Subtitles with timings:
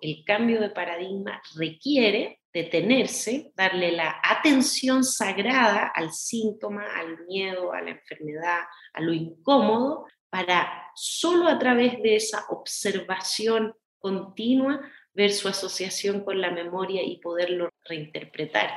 [0.00, 7.82] El cambio de paradigma requiere detenerse, darle la atención sagrada al síntoma, al miedo, a
[7.82, 8.60] la enfermedad,
[8.92, 14.80] a lo incómodo, para solo a través de esa observación continua
[15.14, 18.70] ver su asociación con la memoria y poderlo reinterpretar.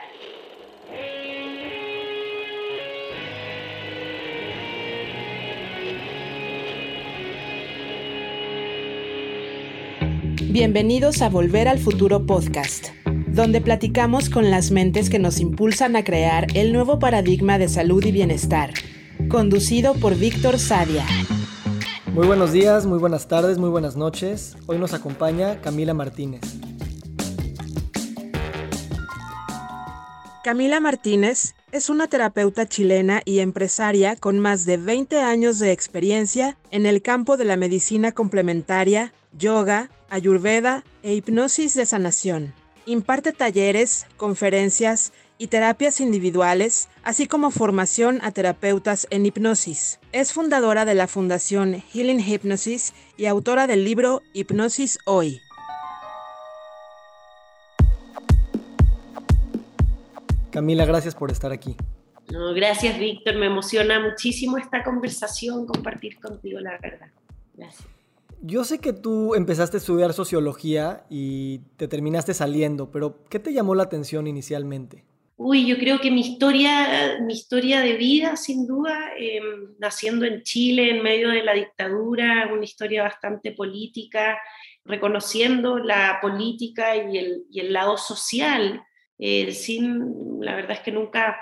[10.52, 16.04] Bienvenidos a Volver al Futuro Podcast, donde platicamos con las mentes que nos impulsan a
[16.04, 18.73] crear el nuevo paradigma de salud y bienestar,
[19.29, 21.06] conducido por Víctor Sadia.
[22.14, 24.57] Muy buenos días, muy buenas tardes, muy buenas noches.
[24.65, 26.42] Hoy nos acompaña Camila Martínez.
[30.43, 36.58] Camila Martínez es una terapeuta chilena y empresaria con más de 20 años de experiencia
[36.72, 42.53] en el campo de la medicina complementaria, yoga, ayurveda e hipnosis de sanación.
[42.86, 50.00] Imparte talleres, conferencias y terapias individuales, así como formación a terapeutas en hipnosis.
[50.12, 55.42] Es fundadora de la Fundación Healing Hypnosis y autora del libro Hipnosis Hoy.
[60.52, 61.76] Camila, gracias por estar aquí.
[62.28, 63.38] gracias, Víctor.
[63.38, 67.08] Me emociona muchísimo esta conversación, compartir contigo la verdad.
[67.56, 67.88] Gracias.
[68.44, 73.53] Yo sé que tú empezaste a estudiar sociología y te terminaste saliendo, pero ¿qué te
[73.53, 75.06] llamó la atención inicialmente?
[75.38, 80.42] Uy, yo creo que mi historia, mi historia de vida, sin duda, em, naciendo en
[80.42, 84.39] Chile en medio de la dictadura, una historia bastante política,
[84.86, 88.83] reconociendo la política y el, y el lado social,
[89.20, 91.38] eh, sin, la verdad es que nunca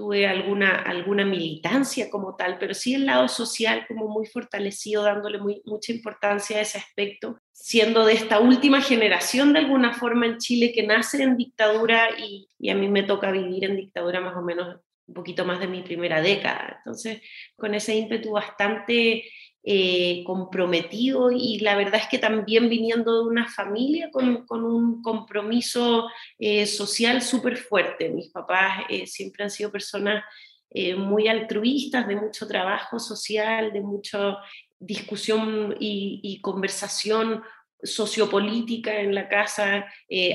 [0.00, 5.36] tuve alguna, alguna militancia como tal, pero sí el lado social como muy fortalecido, dándole
[5.36, 10.38] muy, mucha importancia a ese aspecto, siendo de esta última generación de alguna forma en
[10.38, 14.34] Chile que nace en dictadura y, y a mí me toca vivir en dictadura más
[14.38, 16.76] o menos un poquito más de mi primera década.
[16.78, 17.20] Entonces,
[17.54, 19.24] con ese ímpetu bastante
[19.62, 26.08] eh, comprometido y la verdad es que también viniendo de una familia con, un compromiso
[26.38, 28.08] eh, social súper fuerte.
[28.08, 30.24] Mis papás eh, siempre han sido personas
[30.96, 34.36] muy altruistas, de mucho trabajo social, de mucha
[34.78, 37.42] discusión y conversación
[37.82, 39.84] sociopolítica en la casa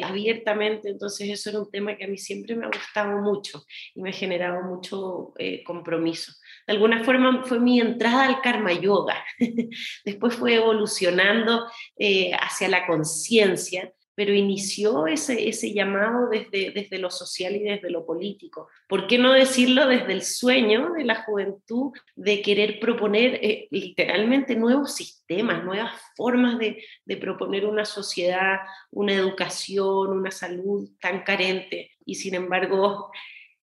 [0.03, 4.01] abiertamente, entonces eso era un tema que a mí siempre me ha gustado mucho y
[4.01, 5.33] me ha generado mucho
[5.65, 6.33] compromiso
[6.67, 9.23] de alguna forma fue mi entrada al karma yoga.
[10.05, 11.67] Después fue evolucionando
[11.97, 17.91] eh, hacia la conciencia, pero inició ese, ese llamado desde, desde lo social y desde
[17.91, 18.69] lo político.
[18.87, 24.55] ¿Por qué no decirlo desde el sueño de la juventud de querer proponer eh, literalmente
[24.55, 28.59] nuevos sistemas, nuevas formas de, de proponer una sociedad,
[28.89, 31.91] una educación, una salud tan carente?
[32.05, 33.11] Y sin embargo,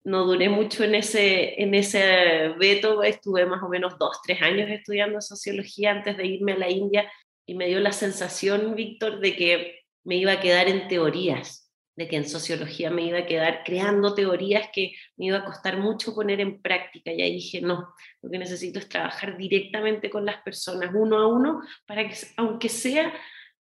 [0.04, 4.70] no duré mucho en ese, en ese veto, estuve más o menos dos, tres años
[4.70, 7.12] estudiando sociología antes de irme a la India
[7.46, 12.08] y me dio la sensación, Víctor, de que me iba a quedar en teorías, de
[12.08, 16.16] que en sociología me iba a quedar creando teorías que me iba a costar mucho
[16.16, 17.12] poner en práctica.
[17.12, 21.28] Y ahí dije, no, lo que necesito es trabajar directamente con las personas, uno a
[21.28, 23.14] uno, para que, aunque sea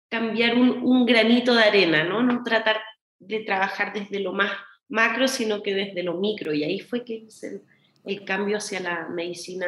[0.08, 2.22] cambiar un, un granito de arena, ¿no?
[2.22, 2.80] No tratar
[3.18, 4.52] de trabajar desde lo más
[4.90, 6.52] macro, sino que desde lo micro.
[6.52, 7.62] Y ahí fue que hice
[8.04, 9.66] el, cambio hacia la medicina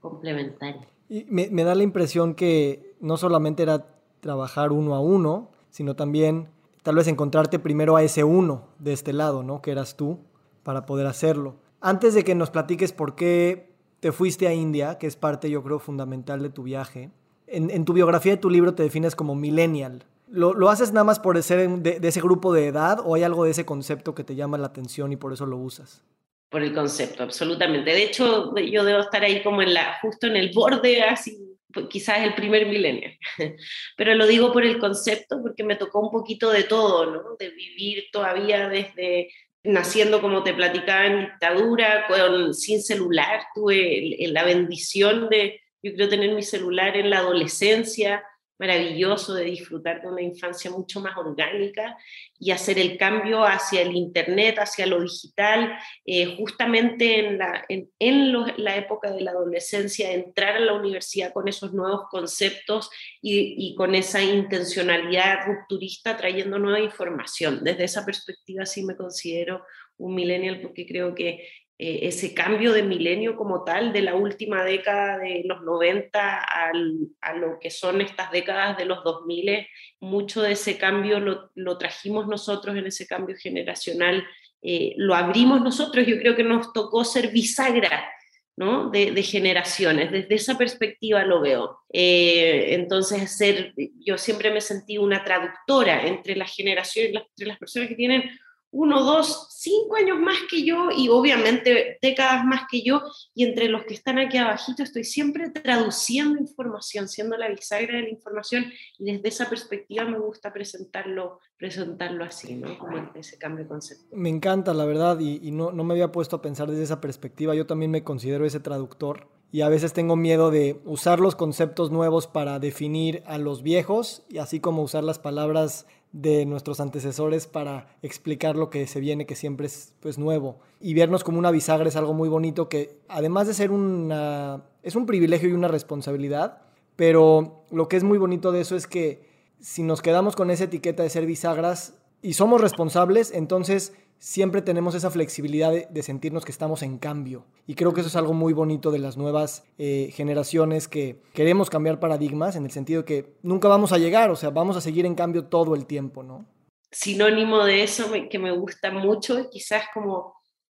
[0.00, 0.88] complementaria.
[1.08, 3.86] Me, da la impresión que no solamente era
[4.20, 6.48] trabajar uno a uno, sino también
[6.82, 9.60] tal vez encontrarte primero a ese uno de este lado, ¿no?
[9.60, 10.20] Que eras tú,
[10.62, 11.56] para poder hacerlo.
[11.80, 15.62] Antes de que nos platiques por qué te fuiste a India, que es parte, yo
[15.62, 17.10] creo, fundamental de tu viaje,
[17.46, 20.04] en, en tu biografía de tu libro te defines como millennial.
[20.32, 23.50] ¿Lo, haces nada más por ser de, ese grupo de edad o hay algo de
[23.50, 26.02] ese concepto que te llama la atención y por eso lo usas?
[26.48, 27.92] Por el concepto, absolutamente.
[27.92, 31.38] De hecho, yo debo estar ahí como en la, justo en el borde, así,
[31.72, 33.10] pues, quizás el primer milenio.
[33.96, 37.22] Pero lo digo por el concepto, porque me tocó un poquito de todo, ¿no?
[37.38, 39.28] De vivir todavía desde
[39.64, 43.42] naciendo, como te platicaba, en dictadura, con, sin celular.
[43.54, 48.24] Tuve la bendición de, yo creo, tener mi celular en la adolescencia
[48.62, 51.96] maravilloso de disfrutar de una infancia mucho más orgánica
[52.38, 55.76] y hacer el cambio hacia el Internet, hacia lo digital,
[56.06, 61.48] eh, justamente en, la, en, la época de la adolescencia, entrar a la universidad con
[61.48, 62.88] esos nuevos conceptos
[63.20, 67.64] y, y con esa intencionalidad rupturista trayendo nueva información.
[67.64, 69.64] Desde esa perspectiva sí me considero
[69.96, 71.48] un millennial porque creo que
[71.84, 77.34] eh, ese cambio de milenio como tal, de la última década de los 90 a
[77.34, 79.66] lo que son estas décadas de los 2000,
[79.98, 84.24] mucho de ese cambio lo, trajimos nosotros en ese cambio generacional,
[84.62, 88.08] eh, lo abrimos nosotros, yo creo que nos tocó ser bisagra.
[88.54, 88.90] ¿no?
[88.90, 91.78] De, generaciones, desde esa perspectiva lo veo.
[91.92, 97.88] Eh, entonces, ser, yo siempre me sentí una traductora entre las generaciones, entre las personas
[97.88, 98.30] que tienen
[98.72, 103.02] uno, dos, cinco años más que yo y obviamente décadas más que yo,
[103.34, 108.02] y entre los que están aquí abajito estoy siempre traduciendo información, siendo la bisagra de
[108.04, 108.64] la información,
[108.98, 112.78] y desde esa perspectiva me gusta presentarlo, presentarlo así, ¿no?
[112.78, 114.16] Como ese cambio de concepto.
[114.16, 117.00] Me encanta, la verdad, y, y no, no me había puesto a pensar desde esa
[117.00, 121.36] perspectiva, yo también me considero ese traductor, y a veces tengo miedo de usar los
[121.36, 126.78] conceptos nuevos para definir a los viejos, y así como usar las palabras de nuestros
[126.80, 130.58] antecesores para explicar lo que se viene, que siempre es pues, nuevo.
[130.80, 134.62] Y vernos como una bisagra es algo muy bonito que, además de ser una...
[134.82, 136.62] es un privilegio y una responsabilidad,
[136.96, 139.30] pero lo que es muy bonito de eso es que
[139.60, 144.94] si nos quedamos con esa etiqueta de ser bisagras y somos responsables, entonces siempre tenemos
[144.94, 147.44] esa flexibilidad de, sentirnos que estamos en cambio.
[147.66, 151.68] Y creo que eso es algo muy bonito de las nuevas eh, generaciones que queremos
[151.68, 155.06] cambiar paradigmas en el sentido que nunca vamos a llegar, o sea, vamos a seguir
[155.06, 156.46] en cambio todo el tiempo, ¿no?
[156.92, 160.36] Sinónimo de eso que me gusta mucho, quizás como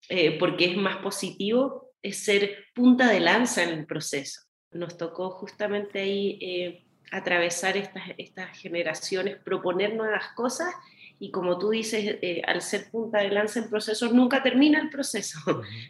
[0.08, 4.40] eh, porque es más positivo, es ser punta de lanza en el proceso.
[4.70, 10.74] Nos tocó justamente ahí eh, atravesar estas, estas generaciones, proponer nuevas cosas
[11.24, 14.90] y como tú dices, eh, al ser punta de lanza en procesos, nunca termina el
[14.90, 15.38] proceso.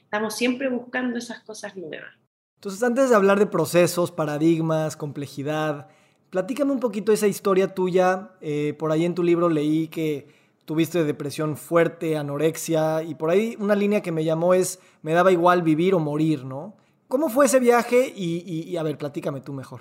[0.00, 2.14] Estamos siempre buscando esas cosas nuevas.
[2.54, 5.88] Entonces, antes de hablar de procesos, paradigmas, complejidad,
[6.30, 8.30] platícame un poquito esa historia tuya.
[8.40, 10.28] Eh, por ahí en tu libro leí que
[10.66, 15.32] tuviste depresión fuerte, anorexia, y por ahí una línea que me llamó es, me daba
[15.32, 16.76] igual vivir o morir, ¿no?
[17.08, 18.12] ¿Cómo fue ese viaje?
[18.14, 19.80] Y, y a ver, platícame tú mejor.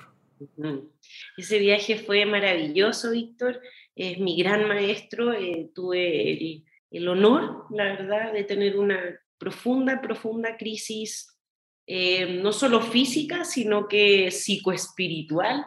[1.38, 3.62] Ese viaje fue maravilloso, Víctor
[3.96, 5.34] es mi gran maestro.
[5.34, 9.00] Eh, tuve el, honor, la verdad, de tener una
[9.38, 11.28] profunda, profunda crisis,
[11.88, 15.66] eh, no solo física, sino que psicoespiritual.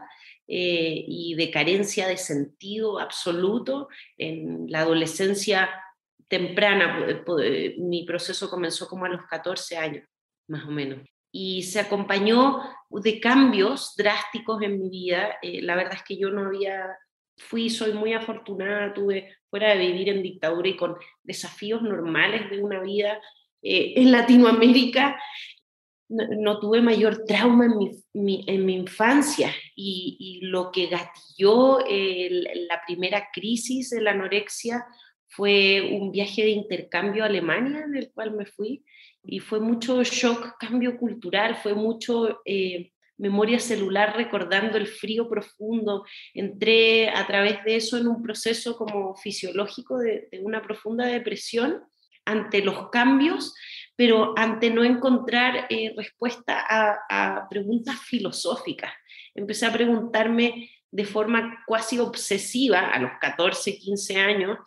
[0.49, 5.69] Eh, y de carencia de sentido absoluto en la adolescencia
[6.29, 7.25] temprana.
[7.79, 10.09] Mi proceso comenzó como a los 14 años,
[10.47, 11.01] más o menos.
[11.33, 15.37] Y se acompañó de cambios drásticos en mi vida.
[15.43, 16.97] la verdad es que yo no había
[17.37, 22.63] fui, soy muy afortunada, tuve fuera de vivir en dictadura y con desafíos normales de
[22.63, 23.21] una vida
[23.63, 25.19] eh, en Latinoamérica,
[26.09, 27.79] no, tuve mayor trauma en
[28.13, 34.85] mi, en mi infancia y, lo que gatilló la primera crisis de la anorexia
[35.27, 38.85] fue un viaje de intercambio a Alemania en el cual me fui
[39.25, 42.41] y fue mucho shock, cambio cultural, fue mucho...
[42.45, 46.05] Eh, memoria celular recordando el frío profundo.
[46.35, 51.83] Entré a través de eso en un proceso como fisiológico de, una profunda depresión
[52.25, 53.55] ante los cambios,
[53.95, 58.93] pero ante no encontrar eh, respuesta a, preguntas filosóficas.
[59.35, 64.59] Empecé a preguntarme de forma casi obsesiva a los 14, 15 años,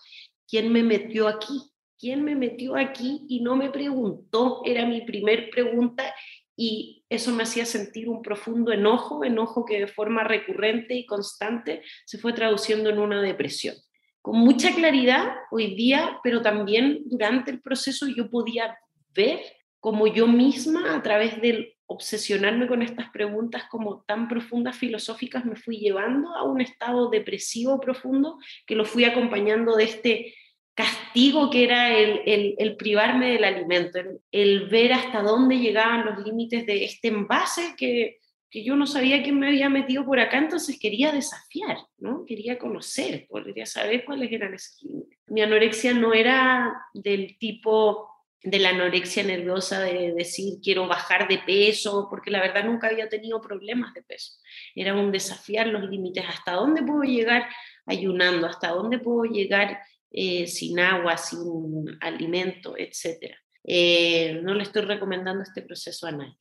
[0.48, 1.60] ¿quién me metió aquí?
[1.98, 3.26] ¿Quién me metió aquí?
[3.28, 6.14] Y no me preguntó, era mi primer pregunta
[6.62, 11.84] y eso me hacía sentir un profundo enojo, enojo que de forma recurrente y constante
[12.04, 13.76] se fue traduciendo en una depresión.
[14.22, 18.78] Con mucha claridad hoy día, pero también durante el proceso yo podía
[19.16, 19.40] ver
[19.80, 25.56] como yo misma a través del obsesionarme con estas preguntas como tan profundas filosóficas me
[25.56, 30.36] fui llevando a un estado depresivo profundo que lo fui acompañando de este
[30.80, 34.00] castigo que era el, privarme del alimento,
[34.32, 38.20] el, ver hasta dónde llegaban los límites de este envase que,
[38.50, 42.24] que, yo no sabía quién me había metido por acá, entonces quería desafiar, ¿no?
[42.26, 45.20] Quería conocer, quería saber cuáles eran esos límites.
[45.28, 48.08] Mi anorexia no era del tipo
[48.42, 53.10] de la anorexia nerviosa de decir quiero bajar de peso, porque la verdad nunca había
[53.10, 54.40] tenido problemas de peso.
[54.76, 57.50] Era un desafiar los límites, hasta dónde puedo llegar
[57.86, 63.36] ayunando, hasta dónde puedo llegar eh, sin agua, sin alimento, etc.
[63.64, 66.38] Eh, no le estoy recomendando este proceso a nadie,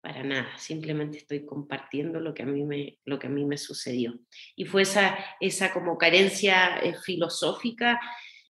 [0.00, 3.58] para nada, simplemente estoy compartiendo lo que a mí me, lo que a mí me
[3.58, 4.18] sucedió.
[4.56, 8.00] Y fue esa, esa como carencia eh, filosófica.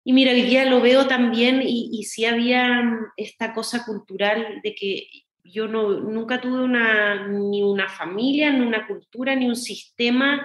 [0.04, 4.60] Y mira, hoy día lo veo también y, y sí había mm, esta cosa cultural
[4.64, 5.08] de que
[5.44, 10.44] yo no, nunca tuve una, ni una familia, ni una cultura, ni un sistema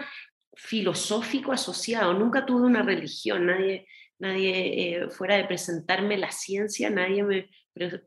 [0.55, 3.87] filosófico asociado, nunca tuve una religión, nadie,
[4.19, 7.51] nadie, eh, fuera de presentarme la ciencia, nadie me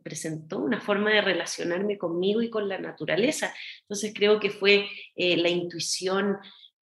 [0.04, 3.54] presentó una forma de relacionarme conmigo y con la naturaleza.
[3.82, 6.38] Entonces creo que fue eh, la intuición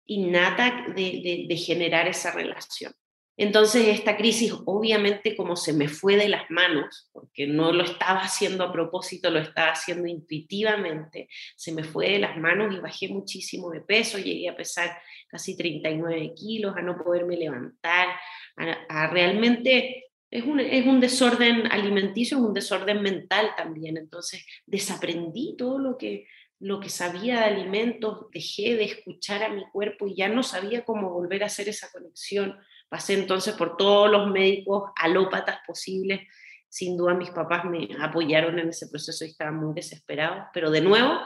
[0.05, 2.93] innata de generar esa relación.
[3.41, 8.19] Entonces esta crisis obviamente como se me fue de las manos, porque no lo estaba
[8.19, 13.07] haciendo a propósito, lo estaba haciendo intuitivamente, se me fue de las manos y bajé
[13.07, 14.95] muchísimo de peso, llegué a pesar
[15.27, 18.09] casi 39 kilos, a no poderme levantar,
[18.57, 23.97] a, realmente es un, es un, desorden alimenticio, es un desorden mental también.
[23.97, 26.27] Entonces, desaprendí todo lo que,
[26.59, 30.85] lo que sabía de alimentos, dejé de escuchar a mi cuerpo y ya no sabía
[30.85, 32.55] cómo volver a hacer esa conexión
[32.91, 36.27] Pasé entonces por todos los médicos alópatas posibles.
[36.67, 40.81] Sin duda mis papás me apoyaron en ese proceso y estaban muy desesperados, pero de
[40.81, 41.21] nuevo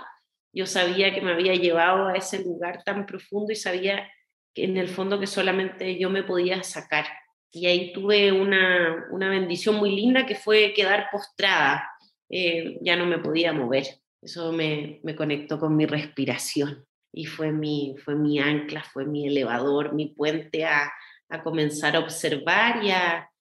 [0.53, 4.07] yo sabía que me había llevado a ese lugar tan profundo y sabía
[4.53, 7.05] que en el fondo que solamente yo me podía sacar.
[7.51, 11.89] Y ahí tuve una, una bendición muy linda que fue quedar postrada.
[12.29, 13.85] Eh, ya no me podía mover.
[14.21, 19.27] Eso me, me conectó con mi respiración y fue mi, fue mi ancla, fue mi
[19.27, 20.91] elevador, mi puente a,
[21.29, 22.91] a comenzar a observar y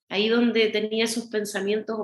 [0.09, 1.97] ahí donde tenía esos pensamientos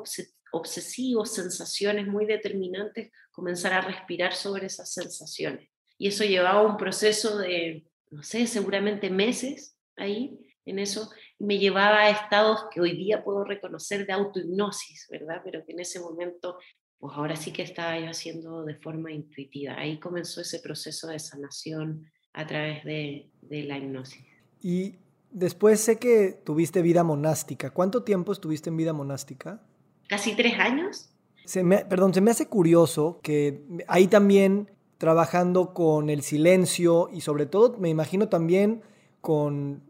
[0.52, 5.70] obsesivos, sensaciones muy determinantes, comenzar a respirar sobre esas sensaciones.
[5.98, 11.10] Y eso llevaba un proceso de, no sé, seguramente meses ahí en eso,
[11.40, 15.42] me llevaba a estados que hoy día puedo reconocer de autohipnosis, ¿verdad?
[15.44, 16.58] Pero que en ese momento,
[17.00, 19.74] pues ahora sí que estaba yo haciendo de forma intuitiva.
[19.78, 24.24] Ahí comenzó ese proceso de sanación a través de, de la hipnosis.
[24.62, 24.96] Y
[25.32, 27.70] Después sé que tuviste vida monástica.
[27.70, 29.62] ¿Cuánto tiempo estuviste en vida monástica?
[30.08, 31.10] Casi tres años.
[31.46, 37.22] Se me, perdón, se me hace curioso que ahí también trabajando con el silencio y
[37.22, 38.84] sobre todo me imagino también
[39.22, 39.82] con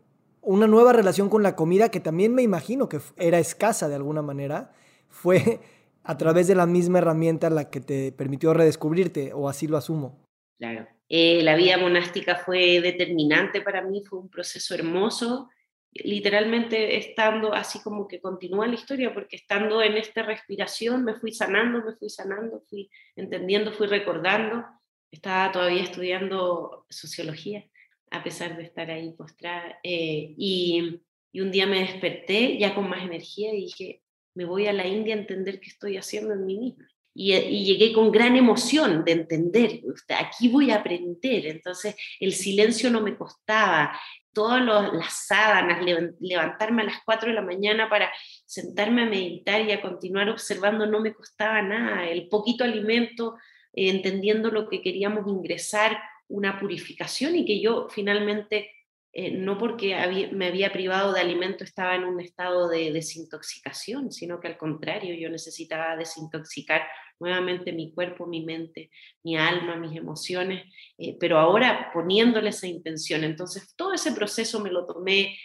[0.41, 4.21] una nueva relación con la comida que también me imagino que era escasa de alguna
[4.21, 4.71] manera,
[5.09, 5.59] fue
[6.03, 10.17] a través de la misma herramienta la que te permitió redescubrirte, o así lo asumo.
[10.57, 10.87] Claro.
[11.13, 15.49] Eh, la vida monástica fue determinante para mí, fue un proceso hermoso,
[15.91, 21.33] literalmente estando así como que continúa la historia, porque estando en esta respiración me fui
[21.33, 24.65] sanando, me fui sanando, fui entendiendo, fui recordando.
[25.11, 27.65] Estaba todavía estudiando sociología,
[28.09, 29.79] a pesar de estar ahí postrada.
[29.83, 31.01] Eh, y,
[31.33, 34.01] y un día me desperté ya con más energía y dije,
[34.33, 36.87] me voy a la India a entender qué estoy haciendo en mí misma.
[37.13, 39.81] Y, llegué con gran emoción de entender,
[40.17, 43.99] aquí voy a aprender, entonces el silencio no me costaba,
[44.33, 44.63] todas
[44.93, 45.83] las sábanas,
[46.19, 48.11] levantarme a las 4 de la mañana para
[48.45, 53.35] sentarme a meditar y a continuar observando no me costaba nada, el poquito alimento,
[53.73, 58.71] eh, entendiendo lo que queríamos ingresar, una purificación y que yo finalmente
[59.13, 59.95] eh, no porque
[60.31, 65.13] me había privado de alimento estaba en un estado de desintoxicación, sino que al contrario,
[65.15, 66.83] yo necesitaba desintoxicar
[67.19, 68.89] nuevamente mi cuerpo, mi mente,
[69.23, 70.63] mi alma, mis emociones,
[70.97, 73.25] eh, pero ahora poniéndole esa intención.
[73.25, 75.37] Entonces, todo ese proceso me lo tomé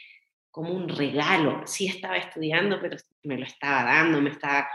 [0.52, 1.62] como un regalo.
[1.66, 4.68] Sí estaba estudiando, pero me lo estaba dando, me estaba,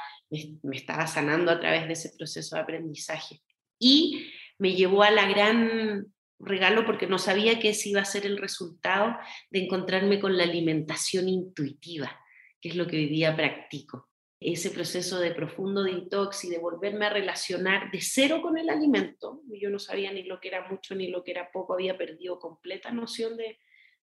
[0.64, 3.42] me estaba sanando a través de ese proceso de aprendizaje.
[3.80, 6.06] Y me llevó a la gran
[6.44, 9.16] regalo porque no sabía que ese iba a ser el resultado
[9.50, 12.20] de encontrarme con la alimentación intuitiva,
[12.60, 14.10] que es lo que hoy día practico.
[14.40, 19.44] Ese proceso de profundo detox y de volverme a relacionar de cero con el alimento.
[19.52, 22.40] Yo no sabía ni lo que era mucho ni lo que era poco, había perdido
[22.40, 23.60] completa noción de,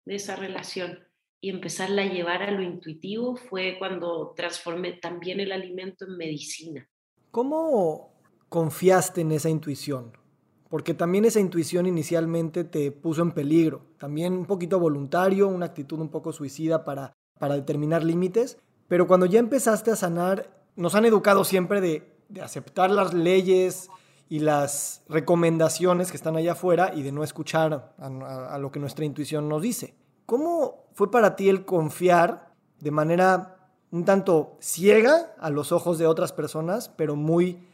[0.05, 1.09] de esa relación.
[1.41, 6.89] Y empezarla a llevar a lo intuitivo fue cuando transformé también el alimento en medicina.
[7.31, 8.13] ¿Cómo
[8.49, 10.26] confiaste en esa intuición?
[10.69, 16.01] Porque también esa intuición inicialmente te puso en peligro, también un poquito voluntario, una actitud
[16.01, 18.59] un poco suicida para, para determinar límites,
[18.89, 23.89] pero cuando ya empezaste a sanar, nos han educado siempre de, aceptar las leyes
[24.29, 28.81] y las recomendaciones que están allá afuera y de no escuchar a, a lo que
[28.81, 29.95] nuestra intuición nos dice.
[30.27, 33.57] ¿Cómo fue para ti el confiar de manera
[33.91, 37.67] un tanto ciega a los ojos de otras personas, pero muy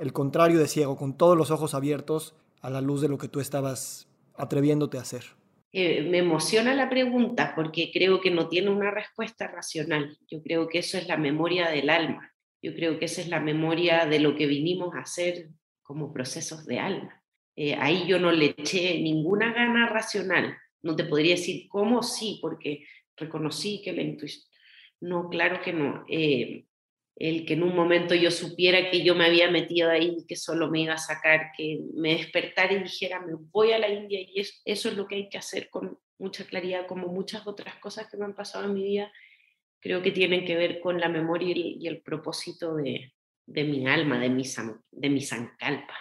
[0.00, 3.28] el contrario de ciego, con todos los ojos abiertos a la luz de lo que
[3.28, 5.24] tú estabas atreviéndote a hacer?
[5.72, 10.16] Eh, me emociona la pregunta porque creo que no tiene una respuesta racional.
[10.28, 12.32] Yo creo que eso es la memoria del alma.
[12.62, 15.50] Yo creo que esa es la memoria de lo que vinimos a hacer
[15.82, 17.22] como procesos de alma.
[17.54, 20.56] Eh, ahí yo no le eché ninguna gana racional.
[20.82, 24.44] No te podría decir cómo sí, porque reconocí que la intuición...
[25.02, 26.04] No, claro que no.
[26.08, 26.66] Eh,
[27.20, 30.70] el que en un momento yo supiera que yo me había metido ahí, que solo
[30.70, 34.40] me iba a sacar, que me despertara y dijera, me voy a la India y
[34.40, 38.16] eso es lo que hay que hacer con mucha claridad, como muchas otras cosas que
[38.16, 39.12] me han pasado en mi vida,
[39.80, 43.12] creo que tienen que ver con la memoria y el, propósito de,
[43.46, 44.44] mi alma, de mi,
[44.90, 45.94] de mi Sankalpa.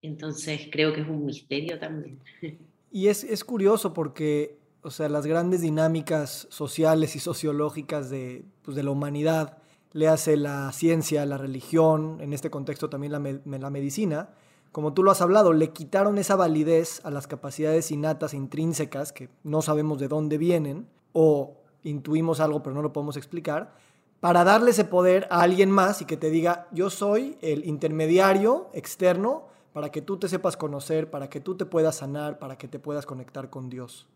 [0.00, 2.20] Entonces creo que es un misterio también.
[2.92, 8.76] Y es, es curioso porque, o sea, las grandes dinámicas sociales y sociológicas de, pues,
[8.76, 9.59] de la humanidad,
[9.92, 14.30] le hace la ciencia, la religión, en este contexto también la, la medicina,
[14.72, 19.28] como tú lo has hablado, le quitaron esa validez a las capacidades innatas, intrínsecas, que
[19.42, 23.74] no sabemos de dónde vienen, o intuimos algo pero no lo podemos explicar,
[24.20, 28.70] para darle ese poder a alguien más y que te diga, yo soy el intermediario
[28.74, 32.68] externo para que tú te sepas conocer, para que tú te puedas sanar, para que
[32.68, 34.06] te puedas conectar con Dios.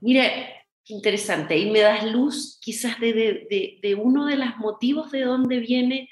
[0.00, 5.22] Qué interesante, y me das luz quizás de, de, de, uno de los motivos de
[5.22, 6.10] dónde viene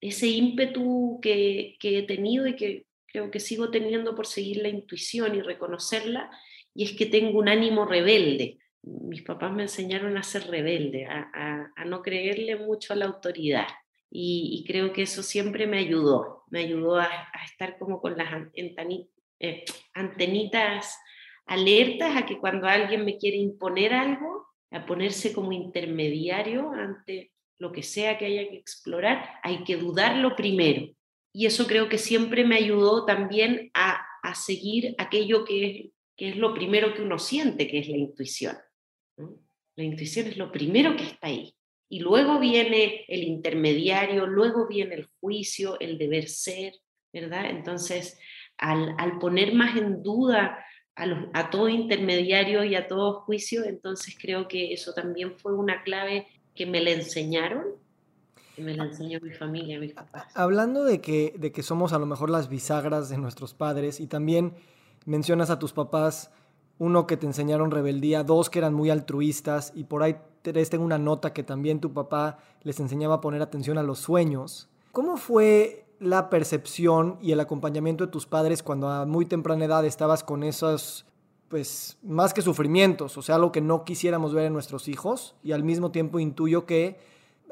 [0.00, 4.68] ese ímpetu que, que he tenido y que creo que sigo teniendo por seguir la
[4.68, 6.30] intuición y reconocerla,
[6.74, 8.58] y es que tengo un ánimo rebelde.
[8.82, 13.68] Mis papás me enseñaron a ser rebelde, a, a, no creerle mucho a la autoridad.
[14.10, 18.28] Y, creo que eso siempre me ayudó, me ayudó a, a estar como con las
[19.40, 20.96] eh, antenitas
[21.46, 27.70] alertas a que cuando alguien me quiere imponer algo, a ponerse como intermediario ante lo
[27.72, 30.88] que sea que haya que explorar, hay que dudarlo primero
[31.36, 36.36] y eso creo que siempre me ayudó también a, seguir aquello que es, que es,
[36.36, 38.56] lo primero que uno siente, que es la intuición.
[39.76, 41.54] La intuición es lo primero que está ahí.
[41.90, 46.72] Y luego viene el intermediario, luego viene el juicio, el deber ser,
[47.12, 47.50] ¿verdad?
[47.50, 48.18] Entonces,
[48.56, 50.64] al, poner más en duda
[50.96, 55.82] a, a todo intermediario y a todo juicio, entonces creo que eso también fue una
[55.82, 57.64] clave que me la enseñaron
[58.62, 60.26] me la enseñó mi familia, mis papás.
[60.34, 64.06] Hablando de que, de que somos a lo mejor las bisagras de nuestros padres y
[64.06, 64.54] también
[65.06, 66.30] mencionas a tus papás,
[66.78, 70.84] uno que te enseñaron rebeldía, dos que eran muy altruistas y por ahí tres tengo
[70.84, 74.68] una nota que también tu papá les enseñaba a poner atención a los sueños.
[74.92, 79.84] ¿Cómo fue la percepción y el acompañamiento de tus padres cuando a muy temprana edad
[79.84, 81.06] estabas con esos,
[81.48, 85.52] pues, más que sufrimientos, o sea, algo que no quisiéramos ver en nuestros hijos y
[85.52, 86.98] al mismo tiempo intuyo que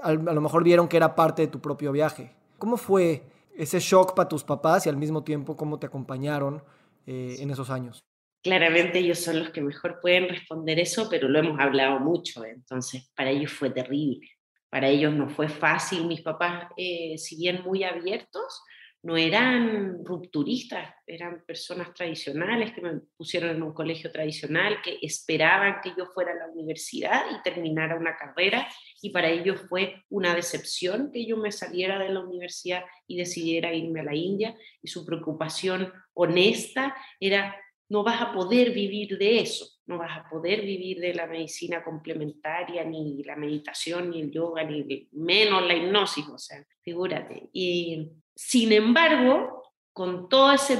[0.03, 2.35] a lo mejor vieron que era parte de tu propio viaje.
[2.59, 3.23] ¿Cómo fue
[3.57, 6.63] ese shock para tus papás y al mismo tiempo cómo te acompañaron
[7.07, 8.01] eh, en esos años?
[8.43, 13.09] Claramente ellos son los que mejor pueden responder eso, pero lo hemos hablado mucho, entonces
[13.15, 14.29] para ellos fue terrible.
[14.73, 16.07] Para ellos no fue fácil.
[16.07, 18.63] Mis papás, eh, si bien muy abiertos,
[19.03, 25.83] no eran rupturistas, eran personas tradicionales que me pusieron en un colegio tradicional, que esperaban
[25.83, 28.67] que yo fuera a la universidad y terminara una carrera,
[29.03, 33.75] y para ellos fue una decepción que yo me saliera de la universidad y decidiera
[33.75, 37.55] irme a la India, y su preocupación honesta era,
[37.91, 41.83] no vas a poder vivir de eso, no vas a poder vivir de la medicina
[41.83, 47.49] complementaria, ni la meditación, ni el yoga, ni menos la hipnosis, o sea, figúrate.
[47.53, 50.79] Y sin embargo, con todo ese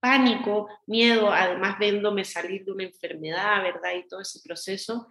[0.00, 3.94] pánico, miedo, además viéndome salir de una enfermedad, ¿verdad?
[3.96, 5.06] Y todo ese proceso,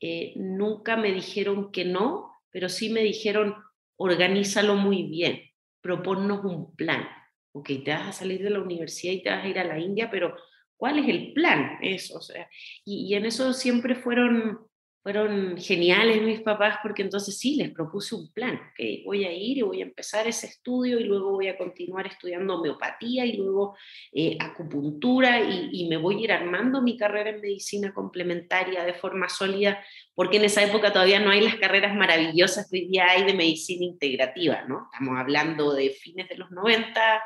[0.00, 3.54] eh, nunca me dijeron que no, pero sí me dijeron,
[3.96, 5.42] organízalo muy bien,
[5.80, 7.06] proponnos un plan.
[7.52, 9.78] Ok, te vas a salir de la universidad y te vas a ir a la
[9.78, 10.36] India, pero
[10.80, 11.76] ¿cuál es el plan?
[11.82, 12.48] Eso, o sea,
[12.86, 14.58] y, en eso siempre fueron
[15.02, 19.56] fueron geniales mis papás porque entonces sí, les propuse un plan, que voy a ir
[19.56, 23.74] y voy a empezar ese estudio y luego voy a continuar estudiando homeopatía y luego
[24.12, 29.30] eh, acupuntura y, me voy a ir armando mi carrera en medicina complementaria de forma
[29.30, 29.82] sólida,
[30.14, 33.32] porque en esa época todavía no hay las carreras maravillosas que hoy día hay de
[33.32, 34.90] medicina integrativa, ¿no?
[34.92, 37.22] Estamos hablando de fines de los 90,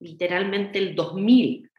[0.00, 1.70] literalmente el 2000,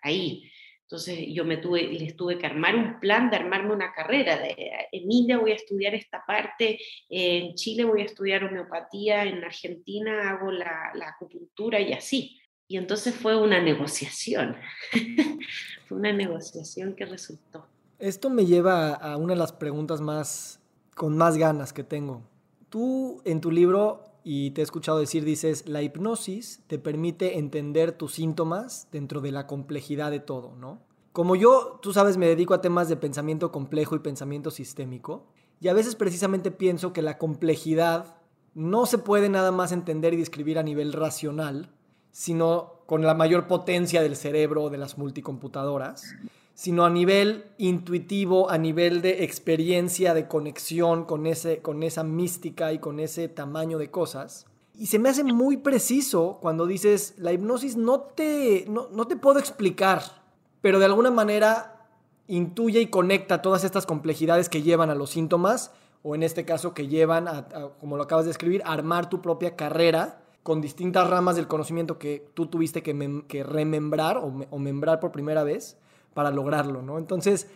[0.00, 0.50] ahí.
[0.84, 4.36] Entonces yo me tuve, les tuve que armar un plan de armarme una carrera.
[4.36, 4.54] De,
[4.92, 10.30] en India voy a estudiar esta parte, en Chile voy a estudiar homeopatía, en Argentina
[10.30, 12.38] hago la, la acupuntura y así.
[12.68, 14.56] Y entonces fue una negociación,
[15.88, 17.66] fue una negociación que resultó.
[17.98, 20.60] Esto me lleva a una de las preguntas más
[20.94, 22.22] con más ganas que tengo.
[22.68, 27.92] Tú en tu libro, y te he escuchado decir, dices, la hipnosis te permite entender
[27.92, 30.80] tus síntomas dentro de la complejidad de todo, ¿no?
[31.12, 35.26] Como yo, tú sabes, me dedico a temas de pensamiento complejo y pensamiento sistémico,
[35.60, 38.16] y a veces precisamente pienso que la complejidad
[38.54, 41.70] no se puede nada más entender y describir a nivel racional,
[42.10, 46.14] sino con la mayor potencia del cerebro de las multicomputadoras,
[46.54, 52.72] sino a nivel intuitivo, a nivel de experiencia, de conexión con, ese, con esa mística
[52.72, 54.46] y con ese tamaño de cosas.
[54.76, 59.16] Y se me hace muy preciso cuando dices, la hipnosis no te, no, no te
[59.16, 60.24] puedo explicar
[60.64, 61.90] pero de alguna manera
[62.26, 66.72] intuye y conecta todas estas complejidades que llevan a los síntomas o en este caso
[66.72, 71.36] que llevan, a, como lo acabas de escribir, armar tu propia carrera con distintas ramas
[71.36, 75.76] del conocimiento que tú tuviste que, remembrar o, o, membrar por primera vez
[76.14, 76.98] para lograrlo, ¿no?
[76.98, 77.50] Entonces,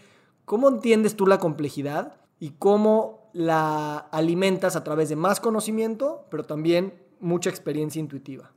[0.45, 6.45] ¿cómo entiendes tú la complejidad y cómo la alimentas a través de más conocimiento, pero
[6.45, 8.53] también mucha experiencia intuitiva?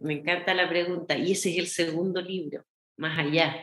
[0.00, 2.64] Me encanta la pregunta y ese es el segundo libro,
[2.96, 3.54] más allá.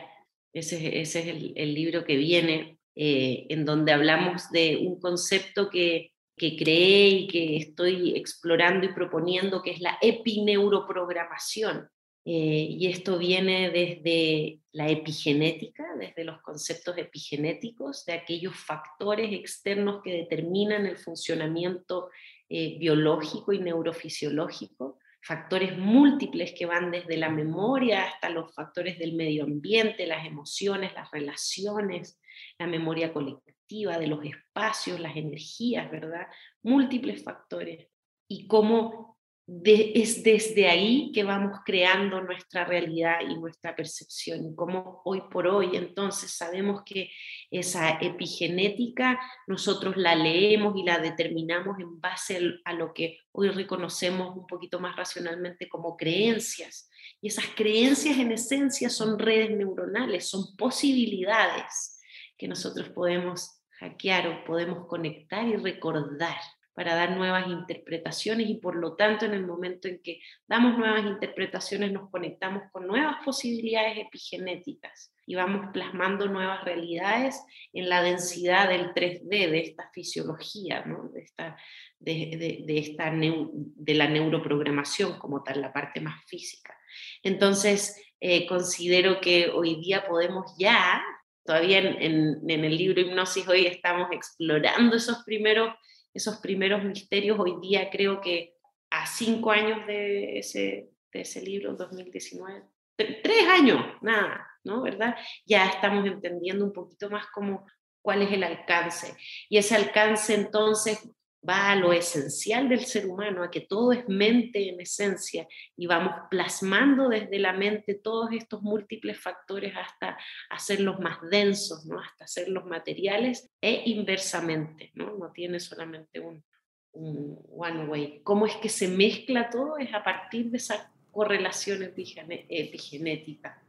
[0.52, 6.12] Ese, es el, el libro que viene eh, en donde hablamos de un concepto que,
[6.36, 11.88] que creé y que estoy explorando y proponiendo, que es la epineuroprogramación.
[12.24, 20.02] Eh, y esto viene desde la epigenética, desde los conceptos epigenéticos, de aquellos factores externos
[20.02, 22.10] que determinan el funcionamiento
[22.48, 29.14] eh, biológico y neurofisiológico, factores múltiples que van desde la memoria hasta los factores del
[29.14, 32.20] medio ambiente, las emociones, las relaciones,
[32.58, 36.26] la memoria colectiva, de los espacios, las energías, ¿verdad?
[36.62, 37.86] Múltiples factores.
[38.28, 39.19] Y cómo
[39.64, 44.46] es desde ahí que vamos creando nuestra realidad y nuestra percepción.
[44.46, 47.10] Y cómo hoy por hoy entonces sabemos que
[47.50, 54.36] esa epigenética nosotros la leemos y la determinamos en base a lo que hoy reconocemos
[54.36, 56.88] un poquito más racionalmente como creencias.
[57.20, 61.98] Y esas creencias en esencia son redes neuronales, son posibilidades
[62.38, 66.36] que nosotros podemos hackear o podemos conectar y recordar
[66.80, 71.04] para dar nuevas interpretaciones y por lo tanto en el momento en que damos nuevas
[71.04, 77.38] interpretaciones nos conectamos con nuevas posibilidades epigenéticas y vamos plasmando nuevas realidades
[77.74, 81.10] en la densidad del 3D de esta fisiología, ¿no?
[81.10, 81.58] de, esta,
[81.98, 86.74] de, de, esta de la neuroprogramación como tal, la parte más física.
[87.22, 91.02] Entonces, eh, considero que hoy día podemos ya
[91.44, 95.74] todavía en, el libro Hipnosis hoy estamos explorando esos primeros,
[96.14, 97.38] esos primeros misterios.
[97.38, 98.54] Hoy día creo que
[98.90, 102.62] a cinco años de ese, de ese libro, 2019,
[102.96, 104.82] tres años, nada, ¿no?
[104.82, 105.16] ¿Verdad?
[105.46, 107.66] Ya estamos entendiendo un poquito más cómo,
[108.02, 109.16] cuál es el alcance.
[109.48, 111.08] Y ese alcance entonces
[111.46, 115.86] va a lo esencial del ser humano, a que todo es mente en esencia y
[115.86, 120.18] vamos plasmando desde la mente todos estos múltiples factores hasta
[120.50, 121.98] hacerlos más densos, ¿no?
[121.98, 126.44] hasta hacerlos materiales e inversamente, no, no tiene solamente un,
[126.92, 128.20] one way.
[128.24, 129.78] ¿Cómo es que se mezcla todo?
[129.78, 133.62] Es a partir de esa correlación epigenética.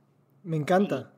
[0.44, 1.14] Me encanta.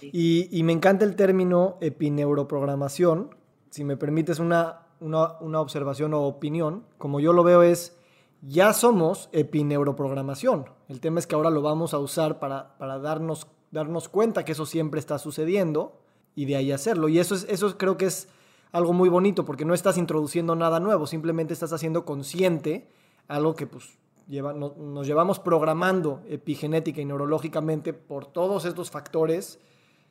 [0.00, 3.36] Y, y me encanta el término epineuroprogramación.
[3.68, 7.96] Si me permites una una, observación o opinión, como yo lo veo es,
[8.40, 10.66] ya somos epineuroprogramación.
[10.88, 14.66] El tema es que ahora lo vamos a usar para, darnos, darnos cuenta que eso
[14.66, 16.00] siempre está sucediendo
[16.34, 17.08] y de ahí hacerlo.
[17.08, 18.28] Y eso, es, eso creo que es
[18.72, 22.88] algo muy bonito porque no estás introduciendo nada nuevo, simplemente estás haciendo consciente
[23.28, 29.60] algo que pues lleva, nos llevamos programando epigenética y neurológicamente por todos estos factores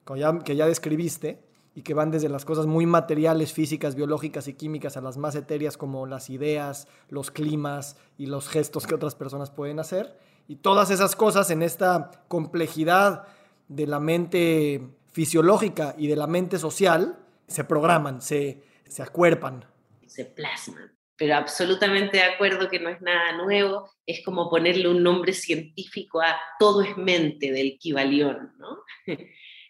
[0.05, 4.47] que ya, que ya describiste y que van desde las cosas muy materiales, físicas, biológicas
[4.47, 8.95] y químicas a las más etéreas como las ideas, los climas y los gestos que
[8.95, 10.17] otras personas pueden hacer.
[10.47, 13.27] Y todas esas cosas en esta complejidad
[13.69, 14.81] de la mente
[15.11, 19.65] fisiológica y de la mente social se programan, se, se acuerpan.
[20.05, 20.91] Se plasman.
[21.15, 26.19] Pero absolutamente de acuerdo que no es nada nuevo, es como ponerle un nombre científico
[26.19, 28.79] a todo es mente del Kibalión, ¿no?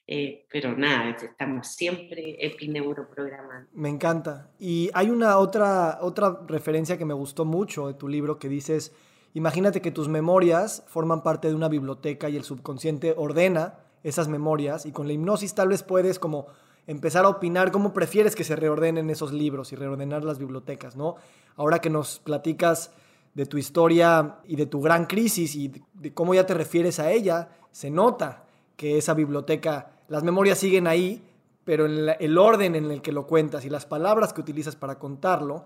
[0.08, 3.70] Eh, pero nada, estamos siempre epineuroprogramando.
[3.74, 4.52] Me encanta.
[4.60, 8.94] Y hay una otra, otra referencia que me gustó mucho de tu libro que dices,
[9.34, 14.86] imagínate que tus memorias forman parte de una biblioteca y el subconsciente ordena esas memorias
[14.86, 16.48] y con la hipnosis tal vez puedes como
[16.88, 21.16] empezar a opinar cómo prefieres que se reordenen esos libros y reordenar las bibliotecas, ¿no?
[21.56, 22.92] Ahora que nos platicas
[23.34, 27.12] de tu historia y de tu gran crisis y de cómo ya te refieres a
[27.12, 31.24] ella, se nota que esa biblioteca, las memorias siguen ahí,
[31.64, 35.66] pero el orden en el que lo cuentas y las palabras que utilizas para contarlo,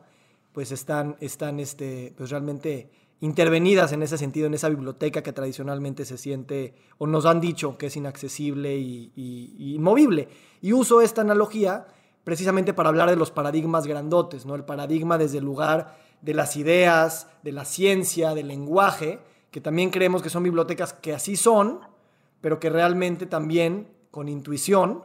[0.56, 2.89] pues están, están este, pues realmente
[3.20, 7.78] intervenidas en ese sentido, en esa biblioteca que tradicionalmente se siente, o nos han dicho
[7.78, 10.30] que es inaccesible y, y, inmovible.
[10.62, 11.88] Y uso esta analogía
[12.24, 14.56] precisamente para hablar de los paradigmas grandotes, ¿no?
[14.56, 19.20] El paradigma desde el lugar de las ideas, de la ciencia, del lenguaje,
[19.52, 21.82] que también creemos que son bibliotecas que así son,
[22.46, 25.02] pero que realmente también con intuición,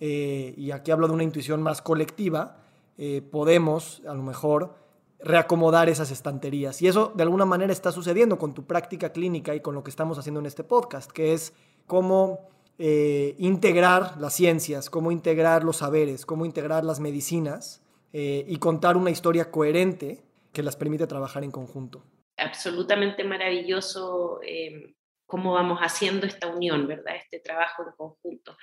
[0.00, 2.62] eh, y aquí hablo de una intuición más colectiva,
[2.96, 4.74] eh, podemos a lo mejor
[5.18, 6.80] reacomodar esas estanterías.
[6.80, 9.90] Y eso de alguna manera está sucediendo con tu práctica clínica y con lo que
[9.90, 11.52] estamos haciendo en este podcast, que es
[11.86, 12.48] cómo
[12.78, 19.10] eh, integrar las ciencias, cómo integrar los saberes, cómo integrar las medicinas y contar una
[19.10, 20.24] historia coherente
[20.54, 22.02] que las permite trabajar en conjunto.
[22.38, 24.94] Absolutamente maravilloso eh,
[25.28, 27.14] cómo vamos haciendo esta unión, ¿verdad?
[27.16, 28.56] Este trabajo en conjunto.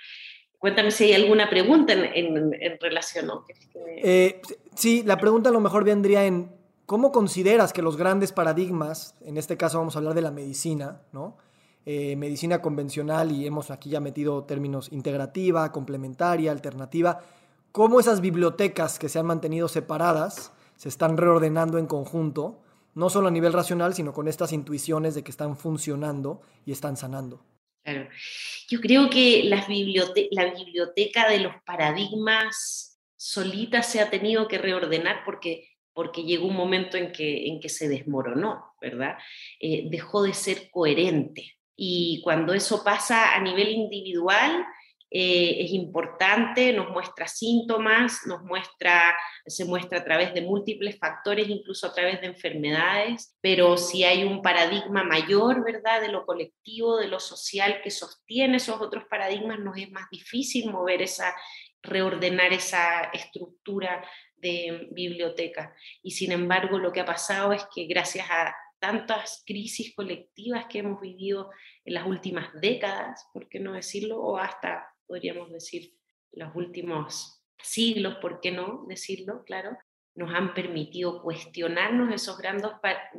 [0.58, 3.28] Cuéntame si hay alguna pregunta en, relación.
[3.28, 3.46] ¿no?
[3.98, 4.42] Eh,
[4.74, 6.52] sí, la pregunta a lo mejor vendría en
[6.88, 11.02] cómo consideras que los grandes paradigmas, en este caso vamos a hablar de la medicina,
[11.14, 11.38] ¿no?
[11.86, 17.22] Eh, medicina convencional y hemos aquí ya metido términos integrativa, complementaria, alternativa,
[17.72, 22.58] cómo esas bibliotecas que se han mantenido separadas se están reordenando en conjunto,
[22.96, 26.98] no solo a nivel racional, sino con estas intuiciones de que están funcionando y están
[26.98, 27.46] sanando.
[27.84, 28.10] Claro.
[28.68, 35.70] Yo creo que la biblioteca de los paradigmas solita se ha tenido que reordenar porque,
[35.94, 39.18] porque llegó un momento en que, en que se desmoronó, ¿verdad?
[39.60, 41.52] Eh, dejó de ser coherente.
[41.76, 44.66] Y cuando eso pasa a nivel individual,
[45.18, 51.48] eh, es importante, nos muestra síntomas, nos muestra, se muestra a través de múltiples factores,
[51.48, 56.98] incluso a través de enfermedades, pero si hay un paradigma mayor, ¿verdad?, de lo colectivo,
[56.98, 61.34] de lo social que sostiene esos otros paradigmas, nos es más difícil mover esa,
[61.82, 65.74] reordenar esa estructura de biblioteca.
[66.04, 70.80] Y sin embargo, lo que ha pasado es que gracias a tantas crisis colectivas que
[70.80, 71.52] hemos vivido
[71.86, 75.94] en las últimas décadas, por qué no decirlo, o hasta podríamos decir,
[76.32, 79.44] los últimos siglos, ¿por qué no decirlo?
[79.46, 79.78] Claro,
[80.16, 82.72] nos han permitido cuestionarnos esos grandes,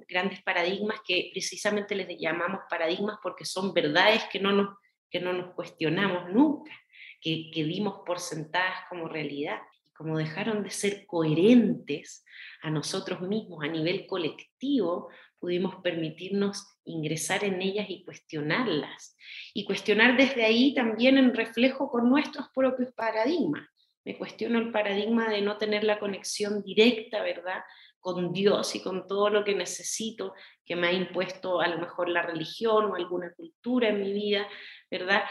[0.09, 4.77] grandes paradigmas que precisamente les llamamos paradigmas porque son verdades que no nos,
[5.11, 6.72] que no nos cuestionamos nunca,
[7.20, 9.59] que, que dimos por sentadas como realidad.
[9.94, 12.22] Como dejaron de ser coherentes
[12.62, 19.16] a nosotros mismos a nivel colectivo, pudimos permitirnos ingresar en ellas y cuestionarlas.
[19.53, 23.68] Y cuestionar desde ahí también en reflejo con nuestros propios paradigmas.
[24.05, 27.62] Me cuestiono el paradigma de no tener la conexión directa, ¿verdad?
[28.07, 30.33] con Dios y con todo lo que necesito
[30.64, 34.46] que me ha impuesto a lo mejor la religión o alguna cultura en mi vida,
[34.88, 35.25] ¿verdad?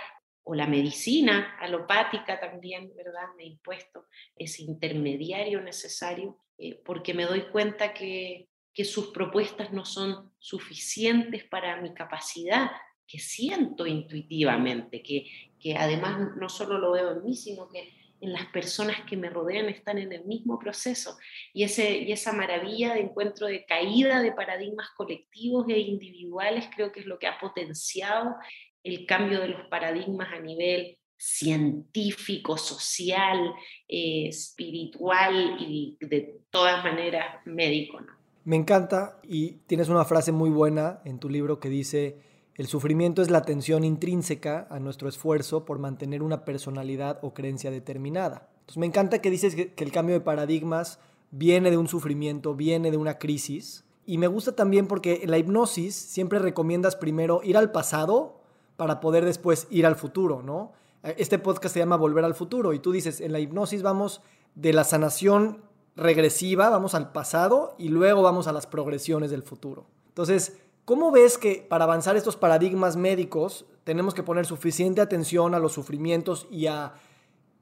[0.43, 3.29] O la medicina alopática también, ¿verdad?
[3.37, 9.71] Me ha impuesto ese intermediario necesario eh, porque me doy cuenta que que sus propuestas
[9.71, 12.69] no son suficientes para mi capacidad,
[13.07, 15.25] que siento intuitivamente, que,
[15.59, 19.29] que además no solo lo veo en mí, sino que en las personas que me
[19.29, 21.17] rodean están en el mismo proceso.
[21.53, 26.91] Y, ese, y esa maravilla de encuentro de caída de paradigmas colectivos e individuales creo
[26.91, 28.35] que es lo que ha potenciado
[28.83, 33.53] el cambio de los paradigmas a nivel científico, social,
[33.87, 38.01] eh, espiritual y de todas maneras médico.
[38.01, 38.24] ¿no?
[38.45, 42.19] Me encanta y tienes una frase muy buena en tu libro que dice,
[42.53, 47.71] el sufrimiento es la tensión intrínseca a nuestro esfuerzo por mantener una personalidad o creencia
[47.71, 48.47] determinada.
[48.75, 50.99] Me encanta que dices que, el cambio de paradigmas
[51.31, 53.83] viene de un sufrimiento, viene de una crisis.
[54.05, 58.41] Y me gusta también porque en la hipnosis siempre recomiendas primero ir al pasado
[58.77, 60.73] para poder después ir al futuro, ¿no?
[61.01, 64.21] Este podcast se llama Volver al futuro y tú dices, en la hipnosis vamos
[64.53, 65.63] de la sanación
[65.95, 69.87] regresiva, vamos al pasado y luego vamos a las progresiones del futuro.
[70.07, 75.59] Entonces, ¿cómo ves que para avanzar estos paradigmas médicos tenemos que poner suficiente atención a
[75.59, 76.93] los sufrimientos y a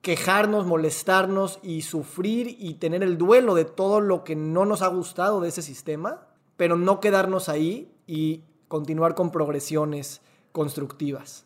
[0.02, 4.88] quejarnos, molestarnos y sufrir y tener el duelo de todo lo que no nos ha
[4.88, 11.46] gustado de ese sistema, pero no quedarnos ahí y continuar con progresiones constructivas?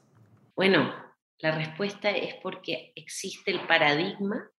[0.56, 0.92] Bueno,
[1.40, 4.50] la respuesta es porque existe el paradigma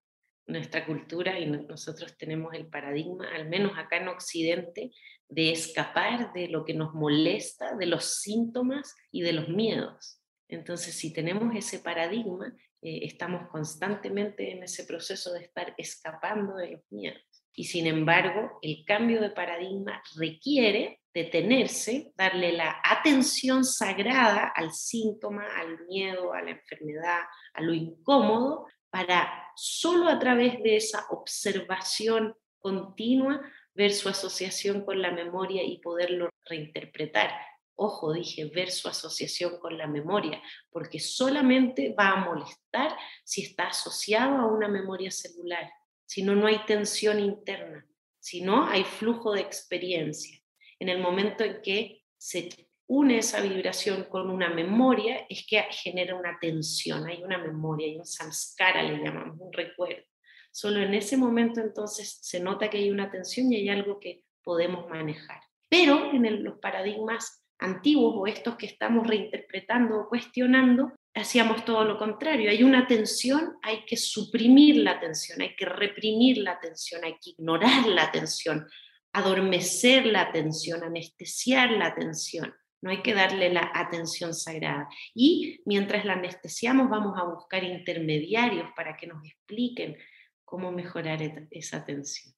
[0.49, 4.91] nuestra cultura y nosotros tenemos el paradigma, al menos acá en Occidente,
[5.29, 10.21] de escapar de lo que nos molesta, de los síntomas y de los miedos.
[10.49, 16.71] Entonces, si tenemos ese paradigma, eh, estamos constantemente en ese proceso de estar escapando de
[16.73, 17.23] los miedos.
[17.53, 25.45] Y sin embargo, el cambio de paradigma requiere detenerse, darle la atención sagrada al síntoma,
[25.57, 27.23] al miedo, a la enfermedad,
[27.55, 33.41] a lo incómodo, para solo a través de esa observación continua
[33.75, 37.31] ver su asociación con la memoria y poderlo reinterpretar.
[37.77, 43.69] Ojo, dije, ver su asociación con la memoria, porque solamente va a molestar si está
[43.69, 45.71] asociado a una memoria celular,
[46.05, 47.87] si no, no hay tensión interna,
[48.19, 50.41] si no, hay flujo de experiencia.
[50.81, 52.49] En el momento en que se
[52.89, 57.97] une esa vibración con una memoria, es que genera una tensión, hay una memoria, hay
[57.97, 60.05] un samskara, le llamamos, un recuerdo.
[60.51, 64.25] Solo en ese momento entonces se nota que hay una tensión y hay algo que
[64.43, 65.41] podemos manejar.
[65.69, 71.99] Pero en los paradigmas antiguos o estos que estamos reinterpretando o cuestionando, hacíamos todo lo
[71.99, 72.51] contrario.
[72.51, 77.31] Hay una tensión, hay que suprimir la tensión, hay que reprimir la tensión, hay que
[77.31, 78.67] ignorar la tensión,
[79.13, 82.55] adormecer la atención, anestesiar la atención.
[82.81, 84.89] No hay que darle la atención sagrada.
[85.15, 89.97] Y mientras la anestesiamos, vamos a buscar intermediarios para que nos expliquen
[90.45, 92.35] cómo mejorar esa atención.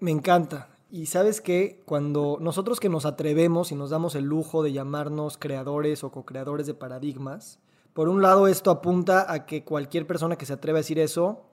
[0.00, 0.76] Me encanta.
[0.90, 5.36] Y sabes que cuando nosotros que nos atrevemos y nos damos el lujo de llamarnos
[5.36, 7.60] creadores o co-creadores de paradigmas,
[7.92, 11.44] por un lado esto apunta a que cualquier persona que se atreva a decir eso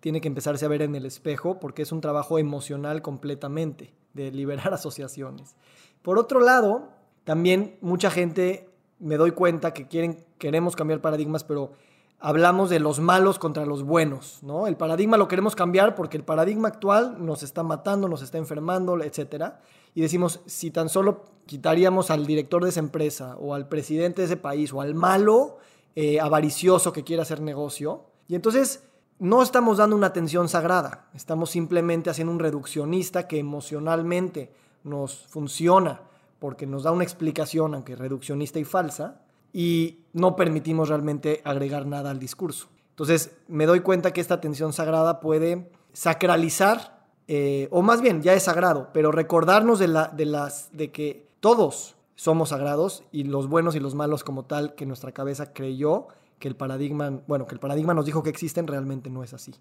[0.00, 4.30] tiene que empezarse a ver en el espejo porque es un trabajo emocional completamente de
[4.30, 5.56] liberar asociaciones.
[6.02, 6.90] Por otro lado,
[7.24, 11.72] también mucha gente me doy cuenta que quieren, queremos cambiar paradigmas, pero
[12.20, 14.66] hablamos de los malos contra los buenos, ¿no?
[14.66, 18.98] El paradigma lo queremos cambiar porque el paradigma actual nos está matando, nos está enfermando,
[19.02, 19.54] etc.
[19.94, 24.26] Y decimos, si tan solo quitaríamos al director de esa empresa o al presidente de
[24.26, 25.58] ese país o al malo
[25.96, 28.84] eh, avaricioso que quiere hacer negocio, y entonces
[29.18, 34.50] no estamos dando una atención sagrada, estamos simplemente haciendo un reduccionista que emocionalmente
[34.82, 36.00] nos funciona
[36.44, 42.10] porque nos da una explicación, aunque reduccionista y falsa, y no permitimos realmente agregar nada
[42.10, 42.68] al discurso.
[42.90, 48.34] Entonces me doy cuenta que esta atención sagrada puede sacralizar, eh, o más bien ya
[48.34, 53.48] es sagrado, pero recordarnos de, la, de, las, de que todos somos sagrados y los
[53.48, 57.54] buenos y los malos como tal que nuestra cabeza creyó que el paradigma, bueno, que
[57.54, 59.54] el paradigma nos dijo que existen, realmente no es así.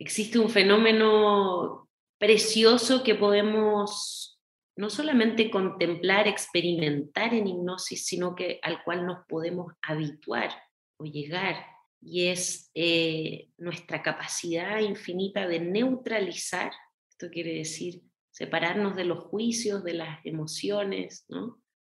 [0.00, 1.86] Existe un fenómeno
[2.18, 4.33] precioso que podemos
[4.76, 10.50] no solamente contemplar, experimentar en hipnosis, sino que al cual nos podemos habituar
[10.98, 11.56] o llegar,
[12.00, 16.72] y es eh, nuestra capacidad infinita de neutralizar,
[17.08, 21.24] esto quiere decir separarnos de los juicios, de las emociones,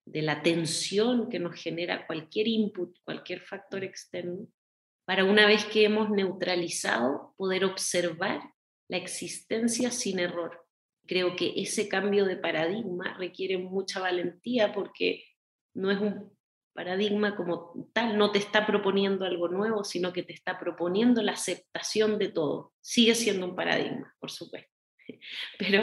[0.07, 4.46] de la tensión que nos genera cualquier input, cualquier factor externo,
[5.05, 8.40] para una vez que hemos neutralizado, poder observar
[8.88, 10.65] la existencia sin error
[11.07, 15.25] creo que ese cambio de paradigma requiere mucha valentía porque
[15.75, 16.37] no es un
[16.75, 21.33] paradigma como tal, no te está proponiendo algo nuevo, sino que te está proponiendo la
[21.33, 22.75] aceptación de todo.
[22.81, 24.71] Sigue siendo un paradigma, por supuesto,
[25.59, 25.83] pero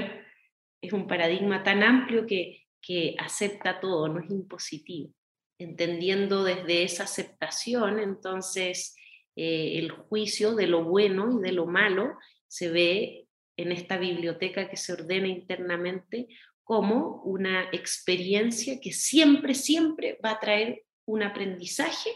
[0.82, 5.12] es un paradigma tan amplio que, que acepta todo, no es impositivo.
[5.58, 8.96] Entendiendo desde esa aceptación, entonces
[9.36, 13.23] eh, el juicio de lo bueno y de lo malo se ve
[13.58, 16.28] en esta biblioteca que se ordena internamente
[16.63, 22.10] como una experiencia que siempre, siempre va a traer un aprendizaje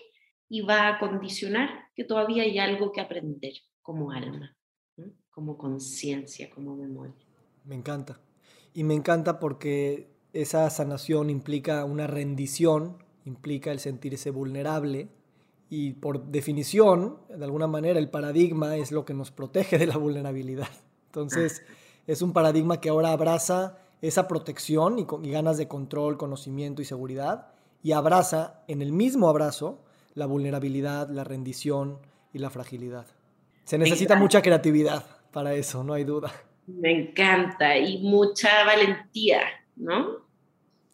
[0.49, 4.55] y va a condicionar que todavía hay algo que aprender como alma,
[5.29, 7.15] como conciencia, como memoria.
[7.65, 8.19] Me encanta.
[8.73, 15.09] Y me encanta porque esa sanación implica una rendición, implica el sentirse vulnerable
[15.69, 19.97] y por definición, de alguna manera, el paradigma es lo que nos protege de la
[19.97, 20.69] vulnerabilidad.
[21.17, 21.63] Entonces,
[22.05, 27.47] es un paradigma que ahora abraza esa protección y, ganas de control, conocimiento y seguridad,
[27.81, 31.99] y abraza en el mismo abrazo la vulnerabilidad, la rendición
[32.33, 33.07] y la fragilidad.
[33.63, 36.31] Se necesita mucha creatividad para eso, no hay duda.
[36.67, 39.41] Me encanta y mucha valentía,
[39.75, 40.27] ¿no?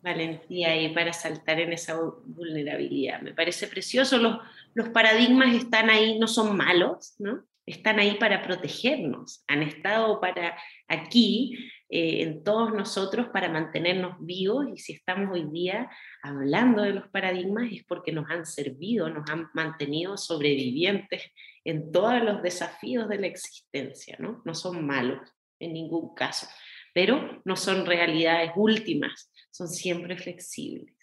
[0.02, 3.22] Valentía ahí para saltar en esa vulnerabilidad.
[3.22, 4.18] Me parece precioso.
[4.18, 4.38] Los,
[4.74, 7.44] los paradigmas están ahí, no son malos, ¿no?
[7.66, 11.58] Están ahí para protegernos, han estado para aquí
[11.90, 15.90] eh, en todos nosotros para mantenernos vivos y si estamos hoy día
[16.22, 21.24] hablando de los paradigmas es porque nos han servido, nos han mantenido sobrevivientes
[21.64, 24.42] en todos los desafíos de la existencia, ¿no?
[24.44, 25.20] No son malos
[25.60, 26.48] en ningún caso,
[26.94, 30.94] pero no son realidades últimas, son siempre flexibles.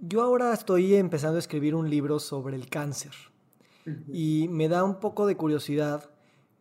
[0.00, 3.12] Yo ahora estoy empezando a escribir un libro sobre el cáncer
[4.12, 6.10] y me da un poco de curiosidad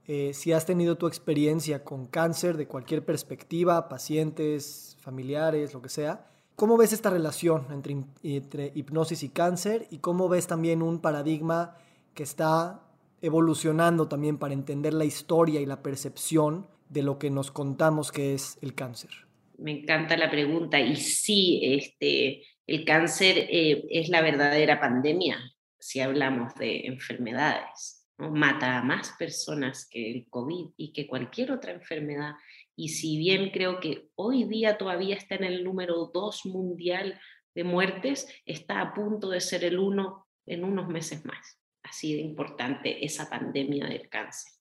[0.07, 5.89] eh, si has tenido tu experiencia con cáncer de cualquier perspectiva, pacientes, familiares, lo que
[5.89, 6.25] sea.
[6.55, 9.85] ¿Cómo ves esta relación entre, entre hipnosis y cáncer?
[9.91, 11.75] Y cómo ves también un paradigma
[12.13, 12.81] que está
[13.21, 18.33] evolucionando también para entender la historia y la percepción de lo que nos contamos que
[18.33, 19.11] es el cáncer?
[19.57, 25.37] Me encanta la pregunta y sí, este, el cáncer eh, es la verdadera pandemia
[25.79, 28.07] si hablamos de enfermedades.
[28.17, 32.33] Mata a más personas que el COVID y que cualquier otra enfermedad.
[32.75, 37.19] Y si bien creo que hoy día todavía está en el número dos mundial
[37.53, 41.59] de muertes, está a punto de ser el uno en unos meses más.
[41.83, 44.51] Así de importante esa pandemia del cáncer.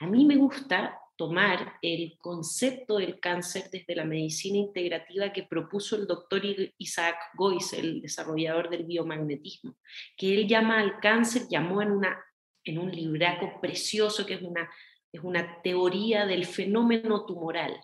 [0.00, 5.96] A mí me gusta tomar el concepto del cáncer desde la medicina integrativa que propuso
[5.96, 6.42] el doctor
[6.78, 9.76] Isaac Goyce, el desarrollador del biomagnetismo,
[10.16, 12.24] que él llama al cáncer, llamó en, una,
[12.64, 14.68] en un libraco precioso que es una,
[15.12, 17.80] es una teoría del fenómeno tumoral.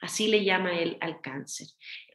[0.00, 1.66] Así le llama él al cáncer,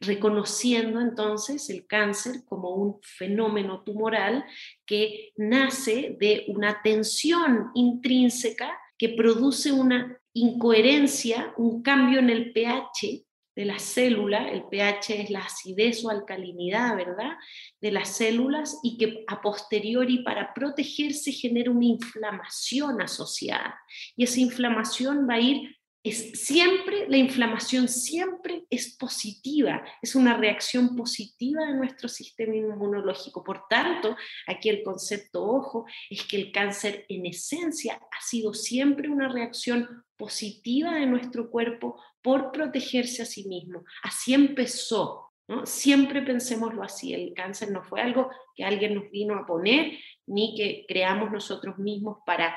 [0.02, 4.44] reconociendo entonces el cáncer como un fenómeno tumoral
[4.88, 13.26] que nace de una tensión intrínseca que produce una incoherencia, un cambio en el pH
[13.56, 17.38] de la célula, el pH es la acidez o alcalinidad, ¿verdad?
[17.80, 23.80] De las células y que a posteriori para protegerse genera una inflamación asociada.
[24.18, 30.38] Y esa inflamación va a ir es siempre, la inflamación siempre es positiva, es una
[30.38, 33.44] reacción positiva de nuestro sistema inmunológico.
[33.44, 39.10] Por tanto, aquí el concepto ojo es que el cáncer en esencia ha sido siempre
[39.10, 43.84] una reacción positiva de nuestro cuerpo por protegerse a sí mismo.
[44.04, 45.32] Así empezó.
[45.48, 45.66] ¿no?
[45.66, 49.98] Siempre pensémoslo así, el cáncer no fue algo que alguien nos vino a poner,
[50.28, 52.56] ni que creamos nosotros mismos para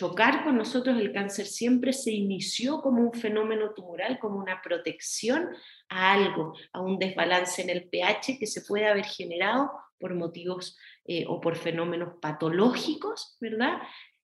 [0.00, 5.50] chocar con nosotros el cáncer siempre se inició como un fenómeno tumoral, como una protección
[5.90, 10.78] a algo, a un desbalance en el pH que se puede haber generado por motivos
[11.04, 13.74] eh, o por fenómenos patológicos, ¿verdad?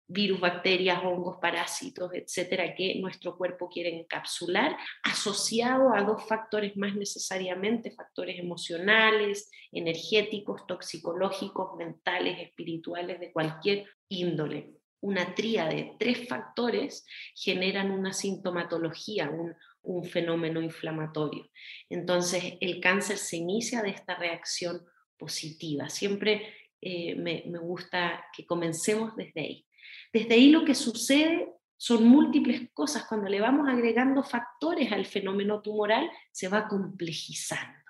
[0.08, 6.94] Virus, bacterias, hongos, parásitos, etcétera, que nuestro cuerpo quiere encapsular, asociado a dos factores más
[6.94, 17.06] necesariamente, factores emocionales, energéticos, toxicológicos, mentales, espirituales, de cualquier índole una tría de tres factores
[17.34, 19.54] generan una sintomatología, un,
[20.10, 21.48] fenómeno inflamatorio.
[21.88, 24.84] Entonces, el cáncer se inicia de esta reacción
[25.16, 25.88] positiva.
[25.88, 29.66] Siempre eh, me, me gusta que comencemos desde ahí.
[30.12, 33.04] Desde ahí lo que sucede son múltiples cosas.
[33.06, 37.85] Cuando le vamos agregando factores al fenómeno tumoral, se va complejizando.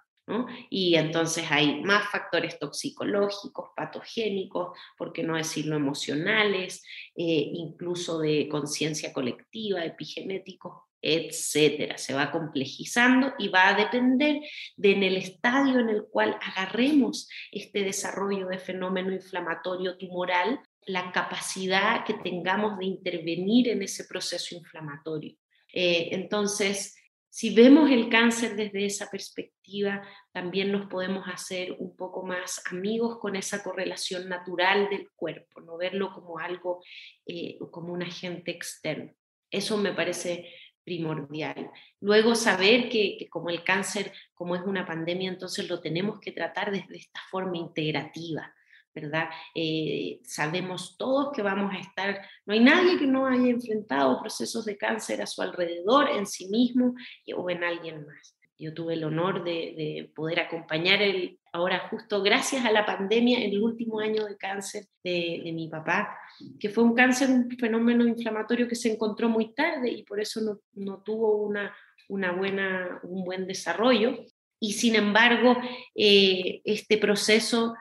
[0.70, 6.82] Y entonces hay más factores toxicológicos, patogénicos, por qué no decirlo emocionales,
[7.14, 11.96] eh, incluso de conciencia colectiva, epigenéticos, etcétera.
[11.98, 14.40] Se va complejizando y va a depender
[14.76, 21.12] de en el estadio en el cual agarremos este desarrollo de fenómeno inflamatorio tumoral, la
[21.12, 25.36] capacidad que tengamos de intervenir en ese proceso inflamatorio.
[25.72, 26.96] Eh, entonces,
[27.36, 30.00] si vemos el cáncer desde esa perspectiva,
[30.32, 35.76] también nos podemos hacer un poco más amigos con esa correlación natural del cuerpo, no
[35.76, 36.82] verlo como algo,
[37.26, 39.12] eh, como un agente externo.
[39.50, 40.50] Eso me parece
[40.82, 41.70] primordial.
[42.00, 46.32] Luego saber que, que, como el cáncer, como es una pandemia, entonces lo tenemos que
[46.32, 48.50] tratar desde esta forma integrativa,
[48.96, 49.28] ¿verdad?
[49.54, 54.64] Eh, sabemos todos que vamos a estar, no hay nadie que no haya enfrentado procesos
[54.64, 56.94] de cáncer a su alrededor, en sí mismo
[57.36, 58.34] o en alguien más.
[58.58, 63.62] Yo tuve el honor de, poder acompañar el, ahora justo gracias a la pandemia, el
[63.62, 66.18] último año de cáncer de, mi papá,
[66.58, 70.40] que fue un cáncer, un fenómeno inflamatorio que se encontró muy tarde y por eso
[70.40, 71.76] no, no tuvo una,
[72.08, 74.24] una buena, un buen desarrollo.
[74.58, 75.54] Y sin embargo,
[75.94, 77.74] eh, este proceso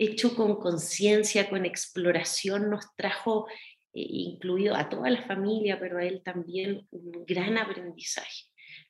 [0.00, 3.46] hecho con conciencia, con exploración, nos trajo,
[3.92, 8.46] eh, incluido a toda la familia, pero a él también, un gran aprendizaje,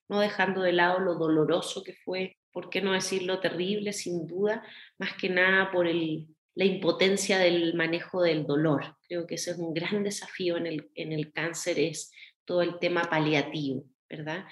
[0.09, 4.65] no dejando de lado lo doloroso que fue, por qué no decirlo terrible, sin duda,
[4.99, 8.97] más que nada por el, la impotencia del manejo del dolor.
[9.09, 12.13] Creo que ese es un gran desafío en el, en el cáncer, es
[12.45, 14.45] todo el tema paliativo, ¿verdad?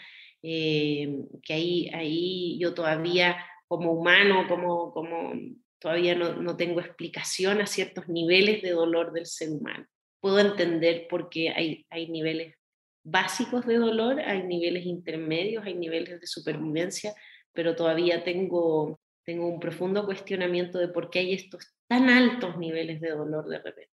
[0.42, 3.36] Eh, que ahí, ahí yo todavía
[3.68, 5.32] como humano, como, como
[5.78, 9.86] todavía no, tengo explicación a ciertos niveles de dolor del ser humano.
[10.20, 12.56] Puedo entender por qué hay, hay niveles
[13.04, 17.14] básicos de dolor, hay niveles intermedios, hay niveles de supervivencia,
[17.52, 23.00] pero todavía tengo, tengo un profundo cuestionamiento de por qué hay estos tan altos niveles
[23.00, 23.92] de dolor de repente,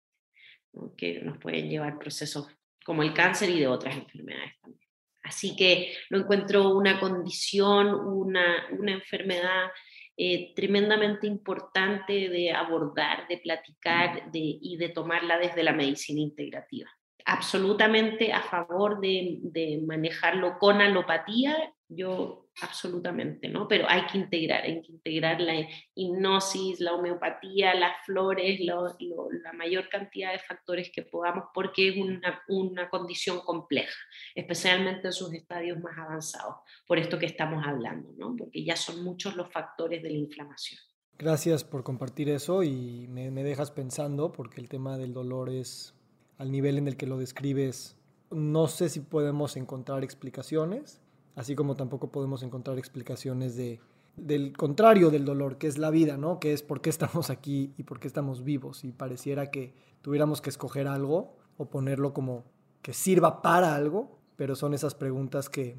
[0.97, 2.47] que nos pueden llevar procesos
[2.83, 4.85] como el cáncer y de otras enfermedades también.
[5.23, 9.71] Así que lo encuentro una condición, una, una enfermedad
[10.17, 16.89] eh, tremendamente importante de abordar, de platicar y de tomarla desde la medicina integrativa.
[17.25, 23.67] Absolutamente a favor de, de manejarlo con alopatía, yo absolutamente, ¿no?
[23.67, 29.89] Pero hay que integrar, hay que integrar la hipnosis, la homeopatía, las flores, la mayor
[29.89, 33.95] cantidad de factores que podamos, porque es una, una, condición compleja,
[34.33, 36.55] especialmente en sus estadios más avanzados,
[36.87, 38.35] por esto que estamos hablando, ¿no?
[38.35, 40.79] Porque ya son muchos los factores de la inflamación.
[41.17, 45.93] Gracias por compartir eso y me, me dejas pensando, porque el tema del dolor es
[46.37, 47.97] al nivel en el que lo describes
[48.31, 51.01] no sé si podemos encontrar explicaciones,
[51.35, 53.79] así como tampoco podemos encontrar explicaciones de,
[54.15, 56.39] del contrario del dolor, que es la vida, ¿no?
[56.39, 58.83] Que es por qué estamos aquí y por qué estamos vivos.
[58.83, 62.45] Y pareciera que tuviéramos que escoger algo o ponerlo como
[62.81, 65.77] que sirva para algo, pero son esas preguntas que,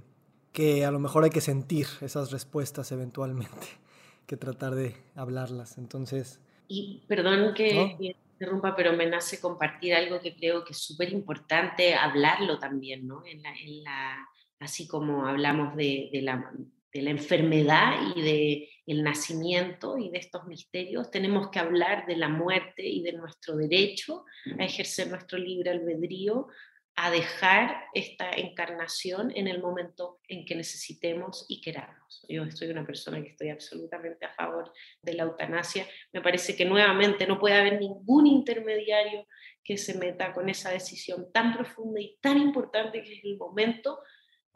[0.53, 3.67] que a lo mejor hay que sentir esas respuestas eventualmente,
[4.27, 5.79] que tratar de hablarlas.
[5.79, 6.41] Entonces...
[6.69, 11.95] Y perdón que interrumpa, pero me nace compartir algo que creo que es súper importante
[11.95, 13.23] hablarlo también, ¿no?
[13.25, 14.27] En la,
[14.61, 16.53] así como hablamos de, de la
[16.97, 22.17] de la enfermedad y de el nacimiento y de estos misterios, tenemos que hablar de
[22.17, 24.25] la muerte y de nuestro derecho
[24.59, 26.47] a ejercer nuestro libre albedrío,
[26.95, 32.25] a dejar esta encarnación en el momento en que necesitemos y queramos.
[32.29, 35.87] Yo soy una persona que estoy absolutamente a favor de la eutanasia.
[36.15, 39.27] Me parece que nuevamente no puede haber ningún intermediario
[39.63, 43.99] que se meta con esa decisión tan profunda y tan importante que es el momento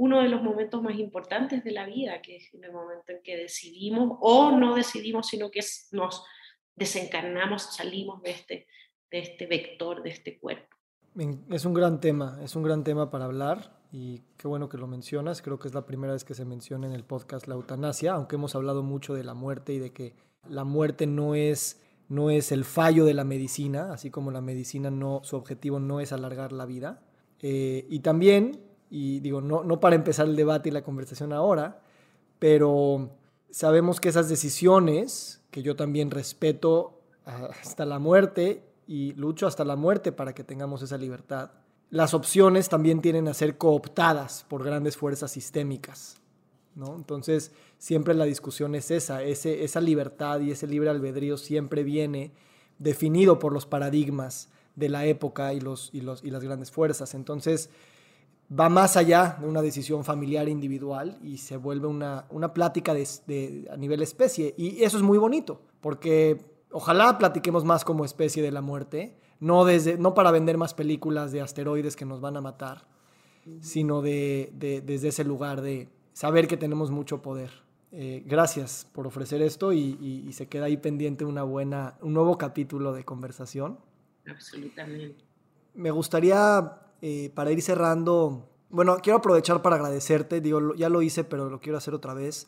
[0.00, 3.36] uno de los momentos más importantes de la vida, que es el momento en que
[3.36, 5.60] decidimos o no decidimos, sino que
[5.92, 6.24] nos
[6.74, 8.66] desencarnamos, salimos de este,
[9.10, 10.74] de este vector, de este cuerpo.
[11.50, 14.86] Es un gran tema, es un gran tema para hablar y qué bueno que lo
[14.86, 15.42] mencionas.
[15.42, 18.36] Creo que es la primera vez que se menciona en el podcast la eutanasia, aunque
[18.36, 20.14] hemos hablado mucho de la muerte y de que
[20.48, 21.78] la muerte no es,
[22.08, 26.00] no es el fallo de la medicina, así como la medicina no, su objetivo no
[26.00, 27.02] es alargar la vida.
[27.42, 31.80] Eh, y también y digo, no, no para empezar el debate y la conversación ahora,
[32.38, 33.10] pero
[33.50, 39.76] sabemos que esas decisiones, que yo también respeto hasta la muerte y lucho hasta la
[39.76, 41.52] muerte para que tengamos esa libertad,
[41.90, 46.16] las opciones también tienen a ser cooptadas por grandes fuerzas sistémicas.
[46.74, 46.94] ¿no?
[46.94, 52.32] Entonces, siempre la discusión es esa, ese, esa libertad y ese libre albedrío siempre viene
[52.78, 57.14] definido por los paradigmas de la época y, los, y, los, y las grandes fuerzas.
[57.14, 57.70] Entonces,
[58.58, 63.68] va más allá de una decisión familiar individual y se vuelve una, una plática de,
[63.70, 64.54] a nivel especie.
[64.56, 69.64] Y eso es muy bonito, porque ojalá platiquemos más como especie de la muerte, no,
[69.64, 72.86] desde, no para vender más películas de asteroides que nos van a matar,
[73.60, 74.52] sino de,
[74.84, 77.50] desde ese lugar de saber que tenemos mucho poder.
[77.92, 82.38] Eh, gracias por ofrecer esto y, y, se queda ahí pendiente una buena, un nuevo
[82.38, 83.80] capítulo de conversación.
[84.26, 85.24] Absolutamente.
[85.74, 91.24] Me gustaría eh, para ir cerrando, bueno, quiero aprovechar para agradecerte, digo, ya lo hice,
[91.24, 92.46] pero lo quiero hacer otra vez.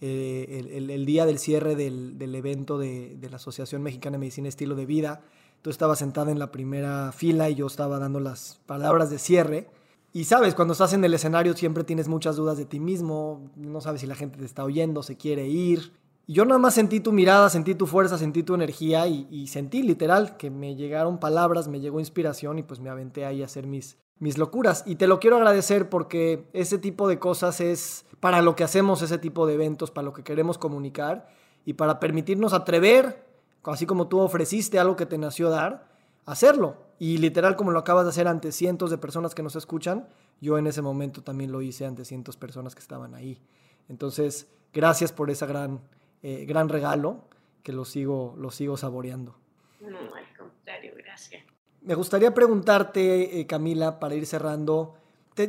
[0.00, 4.86] Eh, el, día del cierre del, evento de, la Asociación Mexicana de Medicina Estilo de
[4.86, 5.22] Vida,
[5.62, 9.68] tú estabas sentada en la primera fila y yo estaba dando las palabras de cierre.
[10.12, 13.80] Y sabes, cuando estás en el escenario siempre tienes muchas dudas de ti mismo, no
[13.80, 15.92] sabes si la gente te está oyendo, se quiere ir.
[16.26, 19.82] Y yo nada más sentí tu mirada, sentí tu fuerza, sentí tu energía y, sentí
[19.82, 23.66] literal que me llegaron palabras, me llegó inspiración y pues me aventé ahí a hacer
[23.66, 24.84] mis, mis locuras.
[24.86, 29.02] Y te lo quiero agradecer porque ese tipo de cosas es para lo que hacemos
[29.02, 31.28] ese tipo de eventos, para lo que queremos comunicar
[31.66, 33.26] y para permitirnos atrever,
[33.64, 35.88] así como tú ofreciste algo que te nació dar,
[36.24, 36.76] hacerlo.
[36.98, 40.08] Y literal como lo acabas de hacer ante cientos de personas que nos escuchan,
[40.40, 43.42] yo en ese momento también lo hice ante cientos de personas que estaban ahí.
[43.88, 45.80] Entonces, gracias por esa gran
[46.26, 47.18] eh, gran regalo
[47.62, 49.36] que lo sigo, lo sigo saboreando.
[49.82, 51.44] No, al contrario, gracias.
[51.82, 54.94] Me gustaría preguntarte, eh, Camila, para ir cerrando,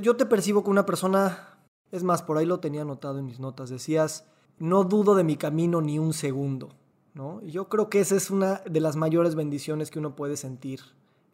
[0.02, 1.58] yo te percibo como una persona,
[1.94, 4.28] es más, por ahí lo tenía anotado en mis notas, decías,
[4.60, 6.76] no dudo de mi camino ni un segundo,
[7.14, 7.42] ¿no?
[7.44, 10.82] yo creo que esa es una de las mayores bendiciones que uno puede sentir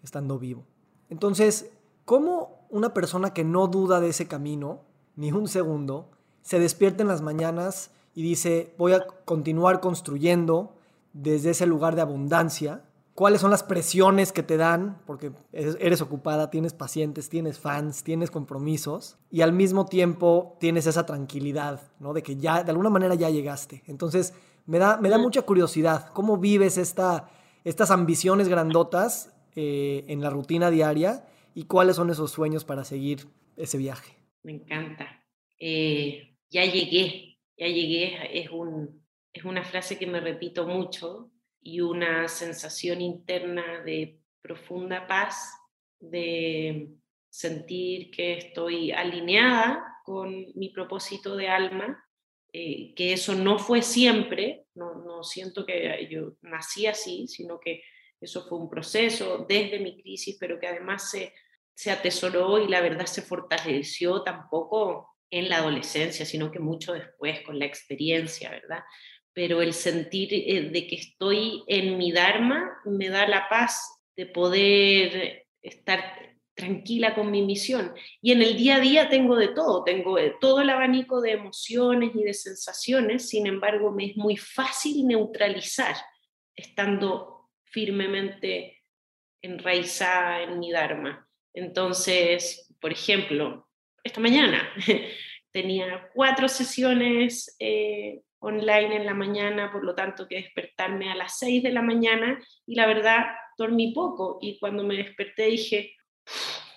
[0.03, 0.67] estando vivo.
[1.09, 1.71] Entonces,
[2.05, 4.81] ¿cómo una persona que no duda de ese camino,
[5.15, 6.11] ni un segundo,
[6.43, 10.75] se despierta en las mañanas y dice, voy a continuar construyendo
[11.13, 12.83] desde ese lugar de abundancia.
[13.13, 15.01] ¿Cuáles son las presiones que te dan?
[15.05, 21.05] Porque eres ocupada, tienes pacientes, tienes fans, tienes compromisos y al mismo tiempo tienes esa
[21.05, 22.13] tranquilidad, ¿no?
[22.13, 23.83] De que ya, de alguna manera ya llegaste.
[23.87, 24.33] Entonces,
[24.65, 27.29] me da, me da mucha curiosidad, ¿cómo vives esta,
[27.63, 33.27] estas ambiciones grandotas eh, en la rutina diaria y cuáles son esos sueños para seguir
[33.57, 34.15] ese viaje?
[34.43, 35.05] Me encanta.
[35.59, 37.30] Eh, ya llegué,
[37.61, 41.31] ya llegué, es, un, es una frase que me repito mucho
[41.61, 45.53] y una sensación interna de profunda paz,
[45.99, 46.89] de
[47.29, 52.03] sentir que estoy alineada con mi propósito de alma,
[52.51, 57.83] eh, que eso no fue siempre, no, no siento que yo nací así, sino que
[58.19, 61.31] eso fue un proceso desde mi crisis, pero que además se,
[61.75, 67.41] se atesoró y la verdad se fortaleció tampoco en la adolescencia, sino que mucho después
[67.41, 68.83] con la experiencia, ¿verdad?
[69.33, 74.25] Pero el sentir eh, de que estoy en mi Dharma me da la paz de
[74.25, 77.93] poder estar tranquila con mi misión.
[78.21, 82.11] Y en el día a día tengo de todo, tengo todo el abanico de emociones
[82.13, 85.95] y de sensaciones, sin embargo me es muy fácil neutralizar
[86.55, 88.83] estando firmemente
[89.41, 91.27] enraizada en mi Dharma.
[91.53, 93.67] Entonces, por ejemplo,
[94.03, 94.69] esta mañana
[95.51, 101.37] tenía cuatro sesiones eh, online en la mañana, por lo tanto que despertarme a las
[101.37, 103.25] seis de la mañana y la verdad
[103.57, 105.95] dormí poco y cuando me desperté dije,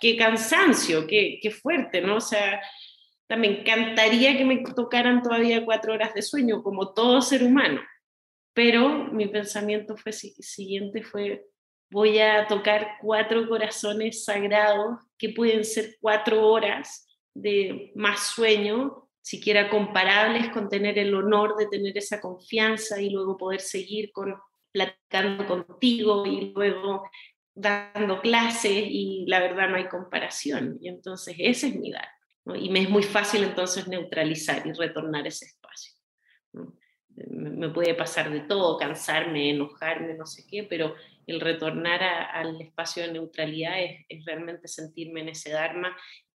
[0.00, 2.16] qué cansancio, qué, qué fuerte, ¿no?
[2.16, 2.60] O sea,
[3.36, 7.80] me encantaría que me tocaran todavía cuatro horas de sueño, como todo ser humano,
[8.52, 11.44] pero mi pensamiento fue siguiente fue,
[11.90, 17.03] voy a tocar cuatro corazones sagrados que pueden ser cuatro horas
[17.34, 23.36] de más sueño, siquiera comparables con tener el honor de tener esa confianza y luego
[23.36, 24.34] poder seguir con,
[24.70, 27.08] platicando contigo y luego
[27.54, 30.78] dando clases y la verdad no hay comparación.
[30.80, 32.08] Y entonces ese es mi dar.
[32.56, 35.92] Y me es muy fácil entonces neutralizar y retornar ese espacio.
[37.16, 40.94] Me puede pasar de todo, cansarme, enojarme, no sé qué, pero
[41.26, 45.96] el retornar al espacio de neutralidad es, realmente sentirme en ese Dharma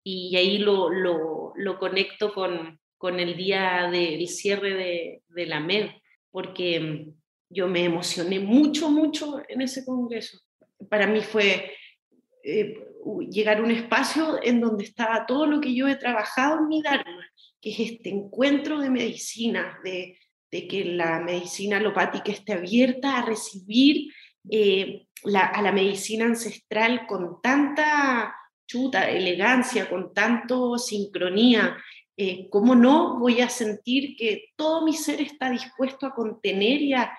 [0.10, 5.60] y ahí lo, lo, lo conecto con, con, el día del cierre de, de, la
[5.60, 5.90] MED,
[6.32, 7.08] porque
[7.50, 10.40] yo me emocioné mucho, mucho en ese congreso.
[10.90, 11.74] Para mí fue
[12.42, 12.86] eh,
[13.30, 16.82] llegar a un espacio en donde estaba todo lo que yo he trabajado en mi
[16.82, 17.28] Dharma,
[17.60, 20.18] que es este encuentro de medicina, de,
[20.50, 24.14] de que la medicina alopática esté abierta a recibir
[24.50, 25.06] eh,
[25.36, 28.34] a la medicina ancestral con tanta
[28.68, 31.78] chuta, elegancia, con tanto sincronía,
[32.16, 36.94] eh, ¿cómo no voy a sentir que todo mi ser está dispuesto a contener y
[36.94, 37.12] a,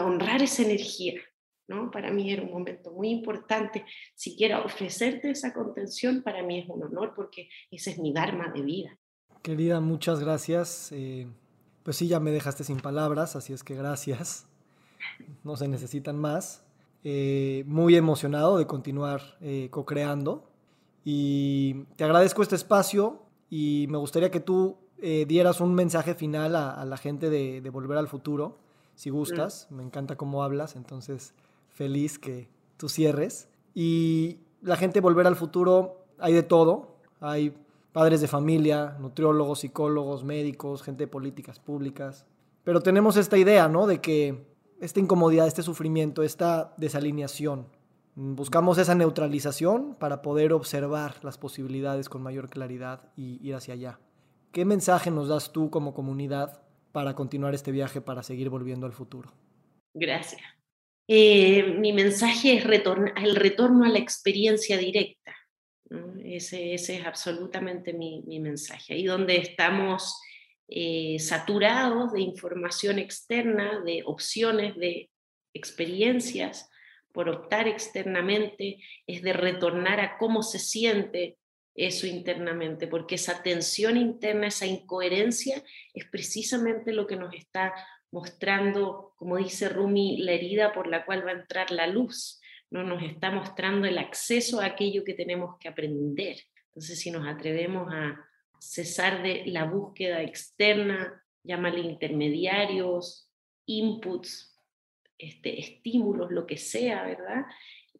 [0.00, 1.20] honrar esa energía?
[1.68, 1.90] ¿no?
[1.90, 3.84] Para mí era un momento muy importante.
[4.14, 8.52] Si quiero ofrecerte esa contención, para mí es un honor porque ese es mi Dharma
[8.54, 8.98] de vida.
[9.42, 10.90] Querida, muchas gracias.
[10.92, 11.26] Eh,
[11.82, 14.46] pues sí, ya me dejaste sin palabras, así es que gracias.
[15.44, 16.64] No se necesitan más.
[17.04, 20.51] Eh, muy emocionado de continuar eh, co-creando.
[21.04, 26.54] Y te agradezco este espacio y me gustaría que tú eh, dieras un mensaje final
[26.54, 28.58] a, la gente de, Volver al Futuro,
[28.94, 29.66] si gustas.
[29.70, 31.34] Me encanta cómo hablas, entonces
[31.68, 33.48] feliz que tú cierres.
[33.74, 36.96] Y la gente Volver al Futuro, hay de todo.
[37.20, 37.54] Hay
[37.92, 42.26] padres de familia, nutriólogos, psicólogos, médicos, gente de políticas públicas.
[42.64, 43.86] Pero tenemos esta idea, ¿no?
[43.86, 44.46] De que
[44.80, 47.66] esta incomodidad, este sufrimiento, esta desalineación,
[48.14, 54.00] buscamos esa neutralización para poder observar las posibilidades con mayor claridad y ir hacia allá.
[54.52, 58.92] ¿Qué mensaje nos das tú como comunidad para continuar este viaje, para seguir volviendo al
[58.92, 59.32] futuro?
[59.94, 60.42] Gracias.
[61.08, 65.34] Eh, mi mensaje es el retorno a la experiencia directa
[66.24, 68.94] ese, es absolutamente mi, mi, mensaje.
[68.94, 70.20] Ahí donde estamos
[70.68, 75.10] eh, saturados de información externa, de opciones, de
[75.54, 76.70] experiencias
[77.12, 81.38] por optar externamente, es de retornar a cómo se siente
[81.74, 85.62] eso internamente, porque esa tensión interna, esa incoherencia
[85.94, 87.74] es precisamente lo que nos está
[88.10, 92.40] mostrando, como dice Rumi, la herida por la cual va a entrar la luz
[92.72, 96.38] no nos está mostrando el acceso a aquello que tenemos que aprender.
[96.68, 98.18] Entonces, si nos atrevemos a
[98.58, 103.30] cesar de la búsqueda externa, llámale intermediarios,
[103.66, 104.51] inputs,
[105.22, 107.44] este, estímulos, lo que sea, ¿verdad?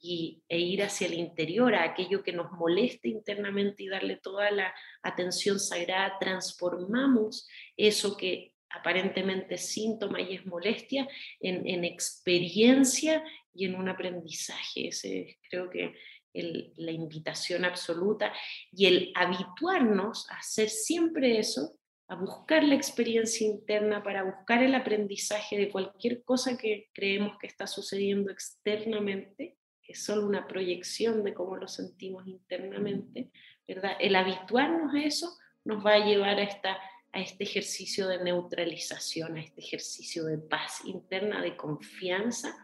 [0.00, 4.50] Y, e ir hacia el interior, a aquello que nos moleste internamente y darle toda
[4.50, 7.46] la atención sagrada, transformamos
[7.76, 11.06] eso que aparentemente síntoma y es molestia
[11.38, 13.22] en, experiencia
[13.54, 14.88] y en un aprendizaje.
[14.88, 15.94] Ese creo que
[16.32, 18.32] la invitación absoluta
[18.72, 21.78] y el habituarnos a hacer siempre eso,
[22.12, 27.46] a buscar la experiencia interna para buscar el aprendizaje de cualquier cosa que creemos que
[27.46, 33.30] está sucediendo externamente, que es solo una proyección de cómo lo sentimos internamente,
[33.66, 33.92] ¿verdad?
[33.98, 36.78] El habituarnos a eso nos va a llevar a esta
[37.12, 42.56] a este ejercicio de neutralización, a este ejercicio de paz interna, de confianza,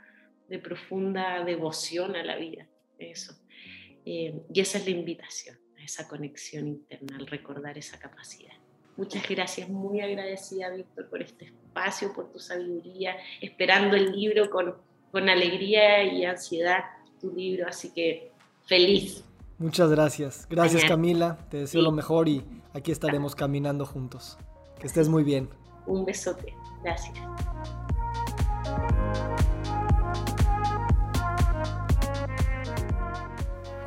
[0.48, 2.66] de profunda devoción a la vida.
[2.98, 3.34] Eso.
[4.06, 8.57] Eh, y esa es la invitación, a esa conexión interna, al recordar esa capacidad.
[8.98, 14.74] Muchas gracias, muy agradecida Víctor por este espacio, por tu sabiduría, esperando el libro con,
[15.12, 16.80] con alegría y ansiedad,
[17.20, 18.32] tu libro, así que
[18.66, 19.24] feliz.
[19.56, 20.48] Muchas gracias.
[20.50, 22.44] Gracias Camila, te deseo lo mejor y
[22.74, 24.36] aquí estaremos caminando juntos.
[24.80, 25.48] Que estés muy bien.
[25.86, 26.52] Un besote.
[26.82, 27.16] Gracias.